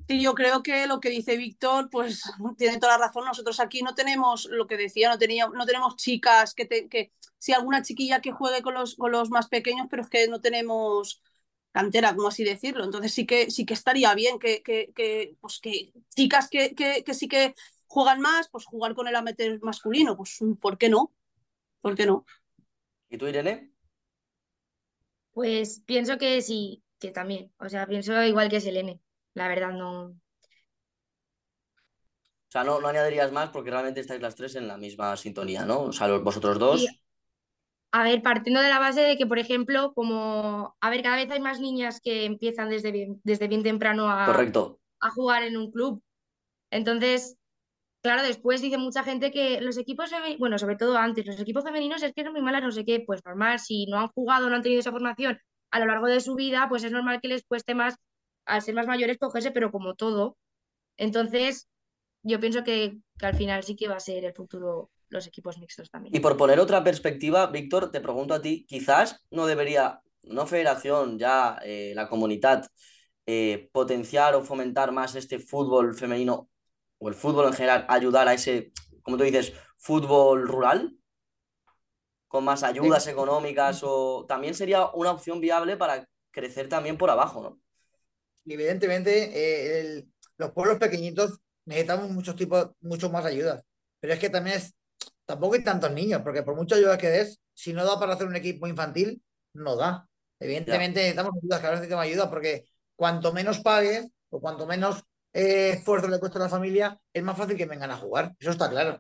[0.10, 2.24] Sí, yo creo que lo que dice Víctor, pues
[2.58, 3.26] tiene toda la razón.
[3.26, 7.14] Nosotros aquí no tenemos lo que decía, no, teníamos, no tenemos chicas que, te- que
[7.38, 10.42] sí, alguna chiquilla que juegue con los, con los más pequeños, pero es que no
[10.42, 11.22] tenemos
[11.72, 12.84] cantera, como así decirlo.
[12.86, 17.04] Entonces sí que, sí que estaría bien que, que, que, pues que chicas que, que,
[17.04, 17.54] que sí que
[17.86, 21.14] juegan más, pues jugar con el amateur masculino, pues ¿por qué no?
[21.82, 22.26] ¿Por qué no?
[23.10, 23.72] ¿Y tú, Irene?
[25.34, 27.52] Pues pienso que sí, que también.
[27.60, 29.00] O sea, pienso igual que Selene.
[29.40, 30.16] La verdad, no.
[32.50, 35.66] O sea, no, no añadirías más porque realmente estáis las tres en la misma sintonía,
[35.66, 35.82] ¿no?
[35.84, 37.02] O sea, los- vosotros dos.
[37.92, 41.30] A ver, partiendo de la base de que, por ejemplo, como, a ver, cada vez
[41.32, 44.80] hay más niñas que empiezan desde bien, desde bien temprano a, Correcto.
[45.02, 46.04] a jugar en un club.
[46.72, 47.38] Entonces,
[48.04, 51.64] claro, después dice mucha gente que los equipos femeninos, bueno, sobre todo antes, los equipos
[51.66, 54.50] femeninos es que son muy malas, no sé qué, pues normal, si no han jugado,
[54.50, 55.40] no han tenido esa formación
[55.72, 57.96] a lo largo de su vida, pues es normal que les cueste más,
[58.50, 60.38] al ser más mayores, cogerse, pero como todo.
[60.98, 61.70] Entonces,
[62.24, 65.58] yo pienso que, que al final sí que va a ser el futuro los equipos
[65.58, 66.16] mixtos también.
[66.16, 71.18] Y por poner otra perspectiva, Víctor, te pregunto a ti, quizás no debería, no federación,
[71.18, 72.68] ya eh, la comunidad,
[73.26, 76.50] eh, potenciar o fomentar más este fútbol femenino
[77.00, 80.96] o el fútbol en general, ayudar a ese, como tú dices, fútbol rural,
[82.28, 87.42] con más ayudas económicas o también sería una opción viable para crecer también por abajo,
[87.42, 87.60] ¿no?
[88.54, 90.08] Evidentemente, eh, el-
[90.38, 93.64] los pueblos pequeñitos necesitamos muchos tipos, muchos más ayudas.
[94.00, 94.74] Pero es que también es,
[95.26, 98.28] tampoco hay tantos niños, porque por mucha ayuda que des, si no da para hacer
[98.28, 99.22] un equipo infantil,
[99.54, 100.08] no da.
[100.40, 106.08] Evidentemente necesitamos ayudas, claro, necesitamos ayuda, porque cuanto menos pagues o cuanto menos eh, esfuerzo
[106.08, 108.34] le cuesta a la familia, es más fácil que vengan a jugar.
[108.40, 109.00] Eso está claro.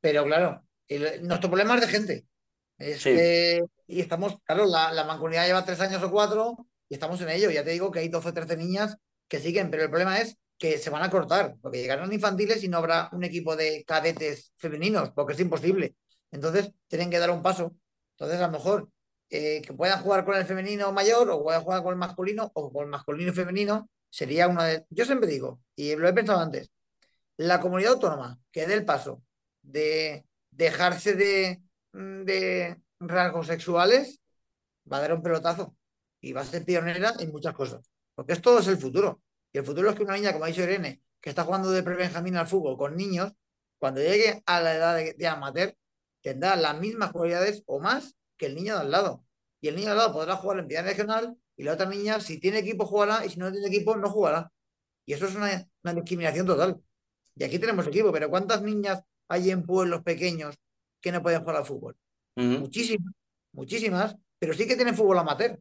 [0.00, 2.26] Pero claro, el- nuestro problema es de gente.
[2.78, 3.10] Es Sí.
[3.14, 7.30] que- y estamos, claro, la, la mancomunidad lleva tres años o cuatro y estamos en
[7.30, 7.50] ello.
[7.50, 8.98] Ya te digo que hay 12 o 13 niñas
[9.28, 12.68] que siguen, pero el problema es que se van a cortar, porque llegarán infantiles y
[12.68, 15.94] no habrá un equipo de cadetes femeninos, porque es imposible.
[16.30, 17.74] Entonces, tienen que dar un paso.
[18.12, 18.90] Entonces, a lo mejor
[19.30, 22.72] eh, que puedan jugar con el femenino mayor o puedan jugar con el masculino o
[22.72, 24.84] con el masculino y femenino sería una de...
[24.90, 26.70] Yo siempre digo, y lo he pensado antes,
[27.36, 29.22] la comunidad autónoma que dé el paso
[29.62, 34.20] de dejarse de, mm, de rasgos sexuales
[34.92, 35.76] va a dar un pelotazo
[36.20, 37.90] y va a ser pionera en muchas cosas.
[38.14, 39.22] Porque esto es el futuro.
[39.52, 41.82] Y el futuro es que una niña, como ha dicho Irene, que está jugando de
[41.82, 43.32] pre-benjamín al fútbol con niños,
[43.78, 45.76] cuando llegue a la edad de, de amateur,
[46.22, 49.24] tendrá las mismas cualidades o más que el niño de al lado.
[49.60, 52.20] Y el niño de al lado podrá jugar en primera regional y la otra niña,
[52.20, 54.50] si tiene equipo, jugará y si no tiene equipo, no jugará.
[55.04, 56.80] Y eso es una, una discriminación total.
[57.34, 60.56] Y aquí tenemos equipo, pero ¿cuántas niñas hay en pueblos pequeños
[61.00, 61.96] que no pueden jugar al fútbol?
[62.36, 63.12] Muchísimas,
[63.52, 65.60] muchísimas, pero sí que tienen fútbol amateur.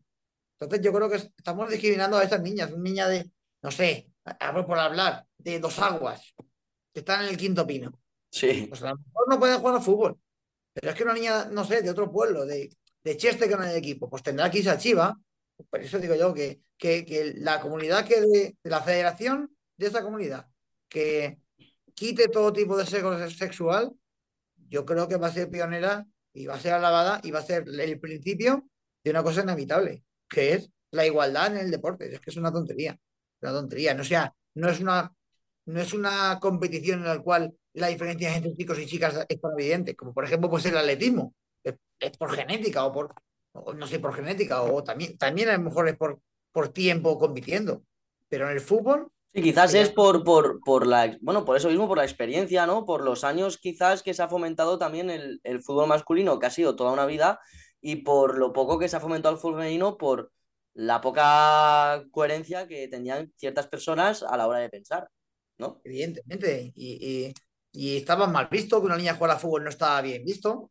[0.59, 2.71] Entonces yo creo que es- estamos discriminando a esas niñas.
[2.71, 3.29] Una niña de,
[3.61, 6.33] no sé, hablo por hablar, de dos aguas,
[6.93, 7.91] que están en el quinto pino.
[8.31, 8.65] Sí.
[8.69, 10.19] Pues a lo mejor no pueden jugar al fútbol.
[10.73, 12.69] Pero es que una niña, no sé, de otro pueblo, de,
[13.03, 15.17] de Cheste que no hay equipo, pues tendrá que irse a Chiva.
[15.69, 19.87] Por eso digo yo que, que, que la comunidad que de, de la federación de
[19.87, 20.47] esa comunidad
[20.87, 21.39] que
[21.93, 23.91] quite todo tipo de sexo sexual,
[24.69, 27.43] yo creo que va a ser pionera y va a ser alabada y va a
[27.43, 28.67] ser el principio
[29.03, 32.13] de una cosa inevitable, que es la igualdad en el deporte.
[32.13, 32.97] Es que es una tontería,
[33.41, 33.93] una tontería.
[33.93, 35.13] No, sea, no es una,
[35.65, 39.51] no es una competición en la cual la diferencia entre chicos y chicas es tan
[39.57, 43.13] evidente, como por ejemplo pues el atletismo, es, es por genética o por,
[43.53, 46.19] o no sé, por genética, o también, también a lo mejor es por,
[46.51, 47.83] por tiempo compitiendo.
[48.27, 51.87] Pero en el fútbol, Sí, quizás es por, por, por la, bueno, por eso mismo,
[51.87, 52.83] por la experiencia, ¿no?
[52.83, 56.51] Por los años quizás que se ha fomentado también el, el fútbol masculino, que ha
[56.51, 57.39] sido toda una vida,
[57.81, 60.31] y por lo poco que se ha fomentado el fútbol femenino, por
[60.73, 65.09] la poca coherencia que tenían ciertas personas a la hora de pensar,
[65.57, 65.81] ¿no?
[65.83, 67.33] evidentemente, y, y,
[67.71, 70.69] y estaba mal visto que una niña jugara fútbol, no estaba bien visto.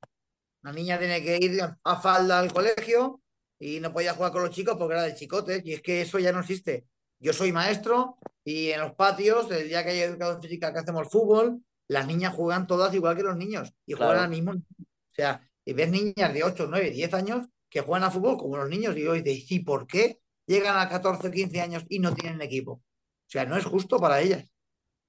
[0.62, 3.20] Una niña tiene que ir a falda al colegio
[3.58, 6.18] y no podía jugar con los chicos porque era de chicotes, y es que eso
[6.18, 6.86] ya no existe.
[7.20, 11.08] Yo soy maestro y en los patios, el día que hay educación física que hacemos
[11.10, 14.24] fútbol, las niñas juegan todas igual que los niños y juegan Claro.
[14.24, 14.52] al mismo.
[14.52, 18.56] O sea, y ves niñas de 8, 9, 10 años que juegan a fútbol como
[18.56, 21.98] los niños y hoy dices, ¿y por qué llegan a 14 o 15 años y
[21.98, 22.72] no tienen equipo?
[22.72, 22.82] O
[23.30, 24.44] sea, no es justo para ellas.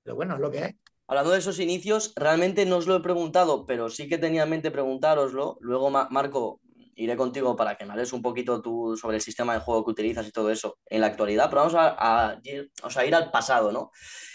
[0.03, 0.71] Pero bueno, es lo que hay.
[1.07, 4.49] Hablando de esos inicios, realmente no os lo he preguntado, pero sí que tenía en
[4.49, 5.57] mente preguntároslo.
[5.61, 6.61] Luego, Ma- Marco,
[6.95, 9.91] iré contigo para que me hables un poquito tú sobre el sistema de juego que
[9.91, 11.95] utilizas y todo eso en la actualidad, pero vamos a,
[12.31, 13.91] a ir, o sea, ir al pasado, ¿no?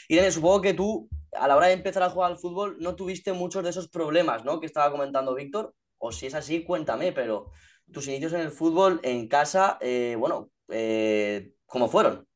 [0.09, 3.33] Irene, supongo que tú, a la hora de empezar a jugar al fútbol, no tuviste
[3.33, 4.61] muchos de esos problemas, ¿no?
[4.61, 5.75] Que estaba comentando Víctor,
[6.07, 7.51] o si es así, cuéntame, pero
[7.93, 12.27] tus inicios en el fútbol en casa, eh, bueno, eh, ¿cómo fueron?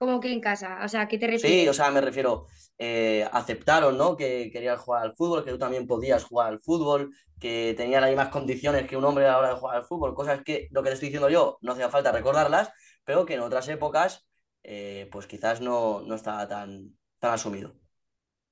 [0.00, 1.68] Como que en casa, o sea, ¿a qué te Sí, refieres?
[1.68, 2.46] o sea, me refiero,
[2.78, 4.16] eh, aceptaron, ¿no?
[4.16, 8.10] Que querías jugar al fútbol, que tú también podías jugar al fútbol, que tenías las
[8.10, 10.82] mismas condiciones que un hombre a la hora de jugar al fútbol, cosas que lo
[10.82, 12.70] que te estoy diciendo yo no hacía falta recordarlas,
[13.04, 14.26] pero que en otras épocas,
[14.64, 17.74] eh, pues quizás no, no estaba tan, tan asumido.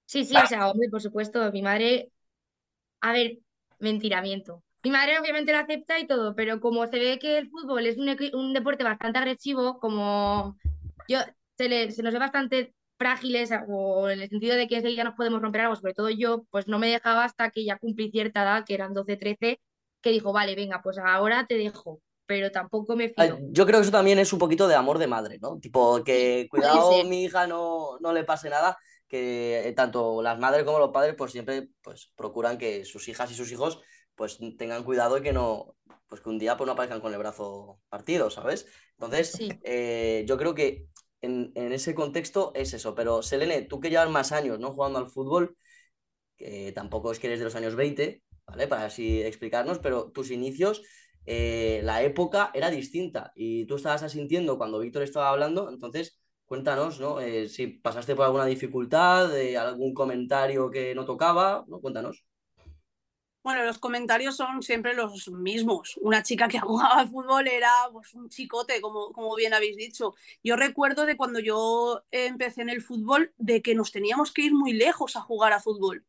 [0.07, 2.13] Sí, sí, o sea, hombre, por supuesto, mi madre,
[3.03, 3.39] a ver,
[3.79, 4.63] mentiramiento.
[4.83, 7.99] Mi madre obviamente lo acepta y todo, pero como se ve que el fútbol es
[7.99, 10.57] un, un deporte bastante agresivo, como
[11.09, 11.19] yo,
[11.57, 15.15] se, le- se nos ve bastante frágiles, o en el sentido de que enseguida nos
[15.15, 18.43] podemos romper algo, sobre todo yo, pues no me dejaba hasta que ya cumplí cierta
[18.43, 19.61] edad, que eran 12, 13,
[20.01, 23.39] que dijo, vale, venga, pues ahora te dejo, pero tampoco me fío.
[23.51, 25.59] Yo creo que eso también es un poquito de amor de madre, ¿no?
[25.59, 30.65] Tipo, que cuidado mi hija no, no le pase nada, que eh, tanto las madres
[30.65, 33.81] como los padres pues siempre pues procuran que sus hijas y sus hijos
[34.15, 35.77] pues tengan cuidado y que no,
[36.09, 38.67] pues que un día pues no aparezcan con el brazo partido, ¿sabes?
[38.93, 39.51] Entonces, Sí.
[39.63, 40.87] eh, yo creo que
[41.21, 44.73] en, en ese contexto es eso, pero Selene, tú que llevas más años, ¿no?
[44.73, 45.57] Jugando al fútbol,
[46.37, 48.69] que tampoco es que eres de los años 20, ¿vale?
[48.69, 50.83] Para así explicarnos, pero tus inicios,
[51.27, 57.01] eh, la época era distinta y tú estabas asintiendo cuando Víctor estaba hablando, entonces cuéntanos,
[57.01, 57.21] ¿no?
[57.21, 61.81] Eh, si pasaste por alguna dificultad, eh, algún comentario que no tocaba, ¿no?
[61.81, 62.25] Cuéntanos.
[63.43, 65.97] Bueno, los comentarios son siempre los mismos.
[66.03, 70.15] Una chica que jugaba al fútbol era pues, un chicote, como, como bien habéis dicho.
[70.43, 74.55] Yo recuerdo de cuando yo empecé en el fútbol, de que nos teníamos que ir
[74.55, 76.05] muy lejos a jugar a fútbol.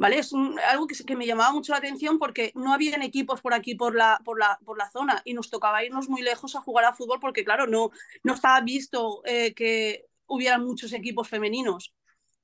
[0.00, 0.18] ¿Vale?
[0.18, 3.52] Es un- algo que, que me llamaba mucho la atención porque no habían equipos por
[3.54, 6.60] aquí, por la, por la, por la zona, y nos tocaba irnos muy lejos a
[6.62, 7.90] jugar a fútbol porque, claro, no,
[8.22, 11.94] no estaba visto eh, que hubiera muchos equipos femeninos.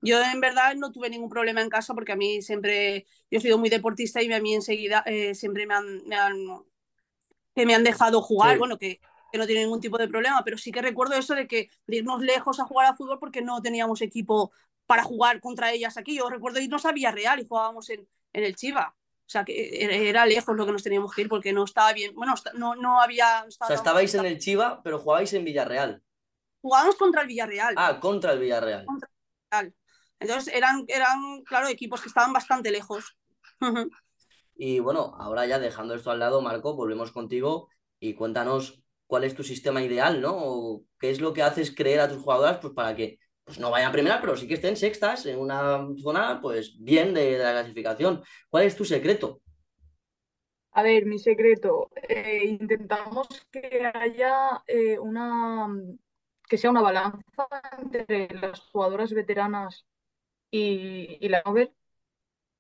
[0.02, 3.40] Yo en verdad no tuve ningún problema en casa porque a mí siempre, yo he
[3.42, 6.34] sido muy deportista y a mí enseguida eh, siempre me han, me han,
[7.54, 8.59] que me han dejado jugar, Sí.
[8.59, 9.00] bueno, que,
[9.32, 11.96] que no tiene ningún tipo de problema, pero sí que recuerdo eso de que de
[11.96, 14.52] irnos lejos a jugar a fútbol porque no teníamos equipo
[14.87, 16.16] para jugar contra ellas aquí.
[16.16, 18.95] Yo recuerdo irnos a Villarreal y jugábamos en, en el Chiva.
[18.97, 21.93] O sea, que era- era lejos lo que nos teníamos que ir porque no estaba
[21.93, 22.14] bien.
[22.14, 23.43] Bueno, no, no había.
[23.43, 26.03] no O sea, estabais en el Chiva, pero jugabais en Villarreal.
[26.62, 27.74] Jugábamos contra el Villarreal.
[27.76, 28.87] Ah, contra el Villarreal.
[29.49, 29.74] tal.
[30.18, 33.16] Entonces eran, eran, claro, equipos que estaban bastante lejos.
[34.55, 37.68] Y bueno, ahora ya dejando esto al lado, Marco, volvemos contigo
[38.01, 40.34] y cuéntanos cuál es tu sistema ideal, ¿no?
[40.37, 43.70] O qué es lo que haces creer a tus jugadoras pues, para que pues, no
[43.70, 47.53] vayan a primera, pero sí que estén sextas en una zona pues bien de, la
[47.53, 48.22] clasificación.
[48.51, 49.40] ¿Cuál es tu secreto?
[50.72, 55.68] A ver, mi secreto, eh, intentamos que haya eh, una,
[56.49, 57.47] que sea una balanza
[57.78, 59.86] entre las jugadoras veteranas
[60.51, 61.72] y, y la novel,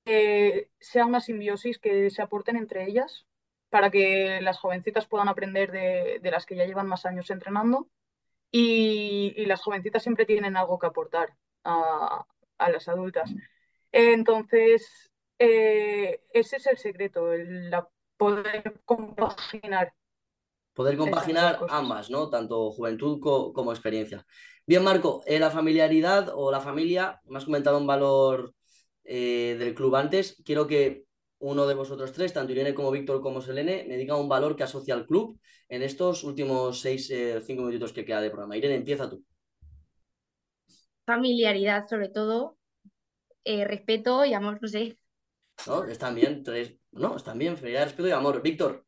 [0.04, 3.26] que sea una simbiosis que se aporten entre ellas
[3.70, 7.88] para que las jovencitas puedan aprender de, de las que ya llevan más años entrenando
[8.50, 11.34] y, y las jovencitas siempre tienen algo que aportar
[11.64, 12.26] a,
[12.58, 13.30] a las adultas.
[13.92, 19.92] Entonces, eh, ese es el secreto, el la poder compaginar.
[20.74, 22.28] Poder compaginar ambas, ¿no?
[22.28, 24.26] Tanto juventud co- como experiencia.
[24.66, 28.54] Bien, Marco, eh, la familiaridad o la familia, me has comentado un valor
[29.04, 30.42] eh, del club antes.
[30.44, 31.05] Quiero que
[31.50, 34.64] uno de vosotros tres, tanto Irene como Víctor como Selene, me diga un valor que
[34.64, 35.38] asocia al club
[35.68, 38.56] en estos últimos seis, eh, cinco minutitos que queda de programa.
[38.56, 39.24] Irene, empieza tú.
[41.04, 42.58] Familiaridad, sobre todo,
[43.44, 44.98] eh, respeto y amor, no sé.
[45.66, 45.84] ¿No?
[45.84, 46.74] Están bien, tres.
[46.92, 48.42] No, están bien, felicidad, respeto y amor.
[48.42, 48.84] Víctor,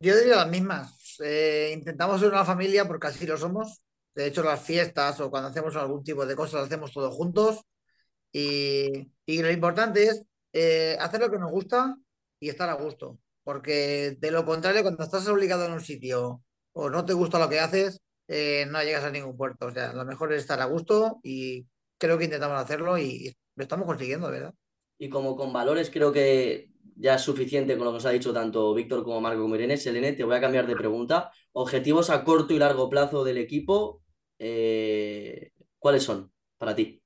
[0.00, 1.16] Yo diría las mismas.
[1.20, 3.82] Eh, intentamos ser una familia porque así lo somos.
[4.14, 7.60] De hecho, las fiestas o cuando hacemos algún tipo de cosas, las hacemos todos juntos.
[8.32, 11.96] Y, y lo importante es eh, hacer lo que nos gusta
[12.40, 13.18] y estar a gusto.
[13.42, 16.42] Porque de lo contrario, cuando estás obligado en un sitio
[16.72, 19.66] o no te gusta lo que haces, eh, no llegas a ningún puerto.
[19.66, 21.66] O sea, lo mejor es estar a gusto y
[21.98, 24.54] creo que intentamos hacerlo y, lo estamos consiguiendo, ¿verdad?
[24.98, 28.32] y como con valores creo que ya es suficiente con lo que os ha dicho
[28.32, 29.76] tanto Víctor como Marco como Irene.
[29.76, 31.32] Selene, te voy a cambiar de pregunta.
[31.52, 34.02] Objetivos a corto y largo plazo del equipo,
[34.38, 37.02] eh, ¿cuáles son para ti?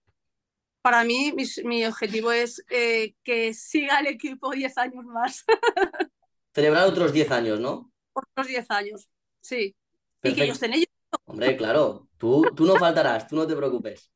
[0.89, 5.45] Para mí mi, mi objetivo es eh, que siga el equipo 10 años más.
[6.55, 7.93] Celebrar otros 10 años, ¿no?
[8.15, 9.07] Otros 10 años,
[9.43, 9.77] sí.
[10.23, 10.87] Y que ellos estén ellos.
[11.27, 14.11] Hombre, claro, tú, tú no faltarás, tú no te preocupes.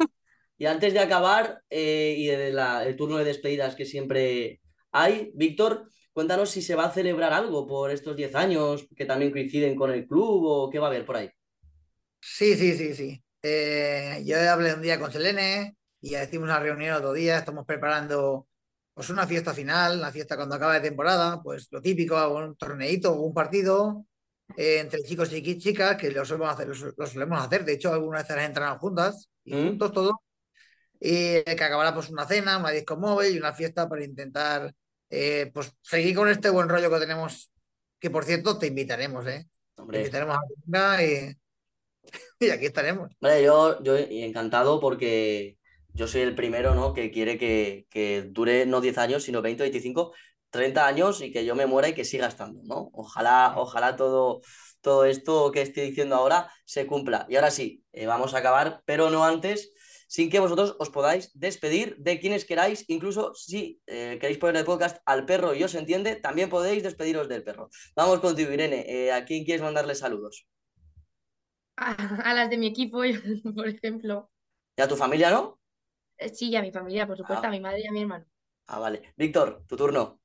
[0.56, 4.60] Y antes de acabar, eh, y de la- el turno de despedidas que siempre
[4.92, 9.30] hay, Víctor, cuéntanos si se va a celebrar algo por estos 10 años, que también
[9.32, 11.28] coinciden con el club, o qué va a haber por ahí.
[12.20, 13.24] Sí, sí, sí, sí.
[13.42, 17.38] Eh, yo hablé un día con Selene y ya hicimos una reunión otro día.
[17.38, 18.46] Estamos preparando
[18.92, 23.12] pues una fiesta final, una fiesta cuando acabe de temporada, pues lo típico, un torneito
[23.12, 24.04] o un partido
[24.54, 27.64] eh, entre chicos y chicas que lo solemos hacer, lo, lo solemos hacer.
[27.64, 29.68] De hecho, algunas veces las entrenamos juntas y ¿Mm?
[29.68, 30.12] juntos todos.
[31.00, 34.74] Y que acabará pues una cena, una disco móvil y una fiesta para intentar
[35.08, 37.50] eh, pues seguir con este buen rollo que tenemos.
[37.98, 39.48] Que por cierto, te invitaremos, ¿eh?
[39.74, 41.34] Te Hombre, invitaremos a la y,
[42.40, 43.10] y aquí estaremos.
[43.22, 45.56] Vale, yo, yo encantado porque
[45.94, 46.92] yo soy el primero, ¿no?
[46.92, 50.12] que quiere que, que dure no 10 años, sino 20, 25,
[50.50, 52.90] 30 años y que yo me muera y que siga estando, ¿no?
[52.92, 54.40] Ojalá, ojalá todo,
[54.80, 57.26] todo esto que estoy diciendo ahora se cumpla.
[57.28, 59.72] Y ahora sí, eh, vamos a acabar, pero no antes,
[60.08, 64.64] sin que vosotros os podáis despedir de quienes queráis, incluso si eh, queréis poner el
[64.64, 67.70] podcast al perro y os entiende, también podéis despediros del perro.
[67.96, 68.84] Vamos contigo, Irene.
[68.88, 70.46] Eh, ¿a quién quieres mandarle saludos?
[71.76, 71.92] A,
[72.30, 72.98] a las de mi equipo,
[73.56, 74.30] por ejemplo.
[74.76, 75.58] ¿Y a tu familia, no?
[76.18, 77.48] Eh, Sí, y a mi familia, por supuesto, Ah.
[77.48, 78.24] a mi madre y a mi hermano.
[78.66, 79.12] Ah, vale.
[79.16, 80.20] Víctor, tu turno.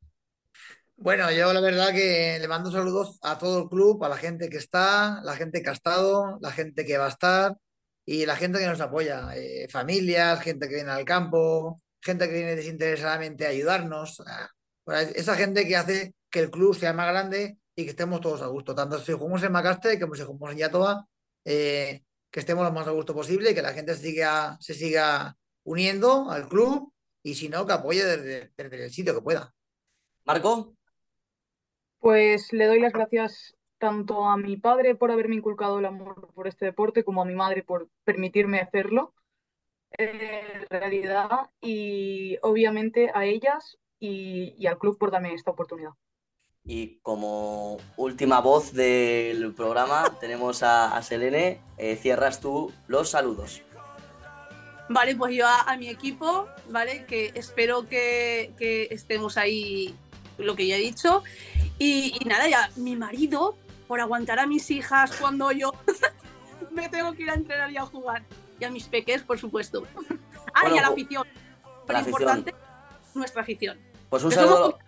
[0.96, 4.50] Bueno, yo la verdad que le mando saludos a todo el club, a la gente
[4.50, 7.56] que está, la gente que ha estado, la gente que va a estar
[8.06, 12.34] y la gente que nos apoya, eh, familias, gente que viene al campo, gente que
[12.34, 14.50] viene desinteresadamente a ayudarnos, ah,
[15.16, 18.48] esa gente que hace que el club sea más grande y que estemos todos a
[18.48, 21.06] gusto, tanto si jugamos en Macaste como si jugamos en Yatoa,
[21.46, 25.36] eh, que estemos lo más a gusto posible y que la gente siga, se siga
[25.64, 26.94] uniendo al club
[27.24, 29.54] y si no, que apoye desde, desde el sitio que pueda.
[30.26, 30.76] Marco,
[32.00, 36.48] Pues le doy las gracias tanto a mi padre por haberme inculcado el amor por
[36.48, 39.14] este deporte como a mi madre por permitirme hacerlo
[39.94, 41.30] en realidad
[41.62, 45.92] y obviamente a ellas y, y al club por darme esta oportunidad.
[46.64, 51.62] y como última voz del programa tenemos a, a Selene.
[51.78, 53.64] Eh, cierras tú los saludos.
[54.90, 57.06] Vale, pues yo a, a mi equipo, ¿vale?
[57.06, 59.96] Que espero que, que estemos ahí,
[60.38, 61.24] lo que ya he dicho.
[61.78, 63.56] Y, y nada, ya mi marido,
[63.88, 65.72] por aguantar a mis hijas cuando yo
[66.72, 68.24] me tengo que ir a entrenar y a jugar.
[68.60, 69.84] Y a mis peques, por supuesto.
[70.52, 71.28] Ah, Bueno, y a la po- afición.
[71.88, 72.56] Lo importante,
[73.14, 73.78] nuestra afición.
[74.10, 74.80] Pues un saludo,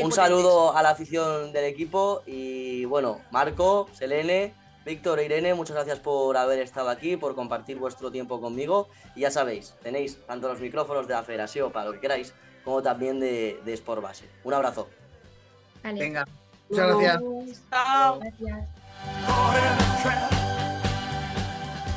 [0.00, 4.54] un saludo a la afición del equipo y bueno, Marco, Selene,
[4.86, 9.22] Víctor e Irene, muchas gracias por haber estado aquí, por compartir vuestro tiempo conmigo y
[9.22, 12.32] ya sabéis, tenéis tanto los micrófonos de la federación para lo que queráis,
[12.64, 14.30] como también de, de Sport Base.
[14.44, 14.88] Un abrazo.
[15.82, 15.98] Vale.
[15.98, 16.24] Venga,
[16.70, 17.22] muchas gracias.
[17.68, 18.20] Chao.
[18.20, 19.45] Gracias.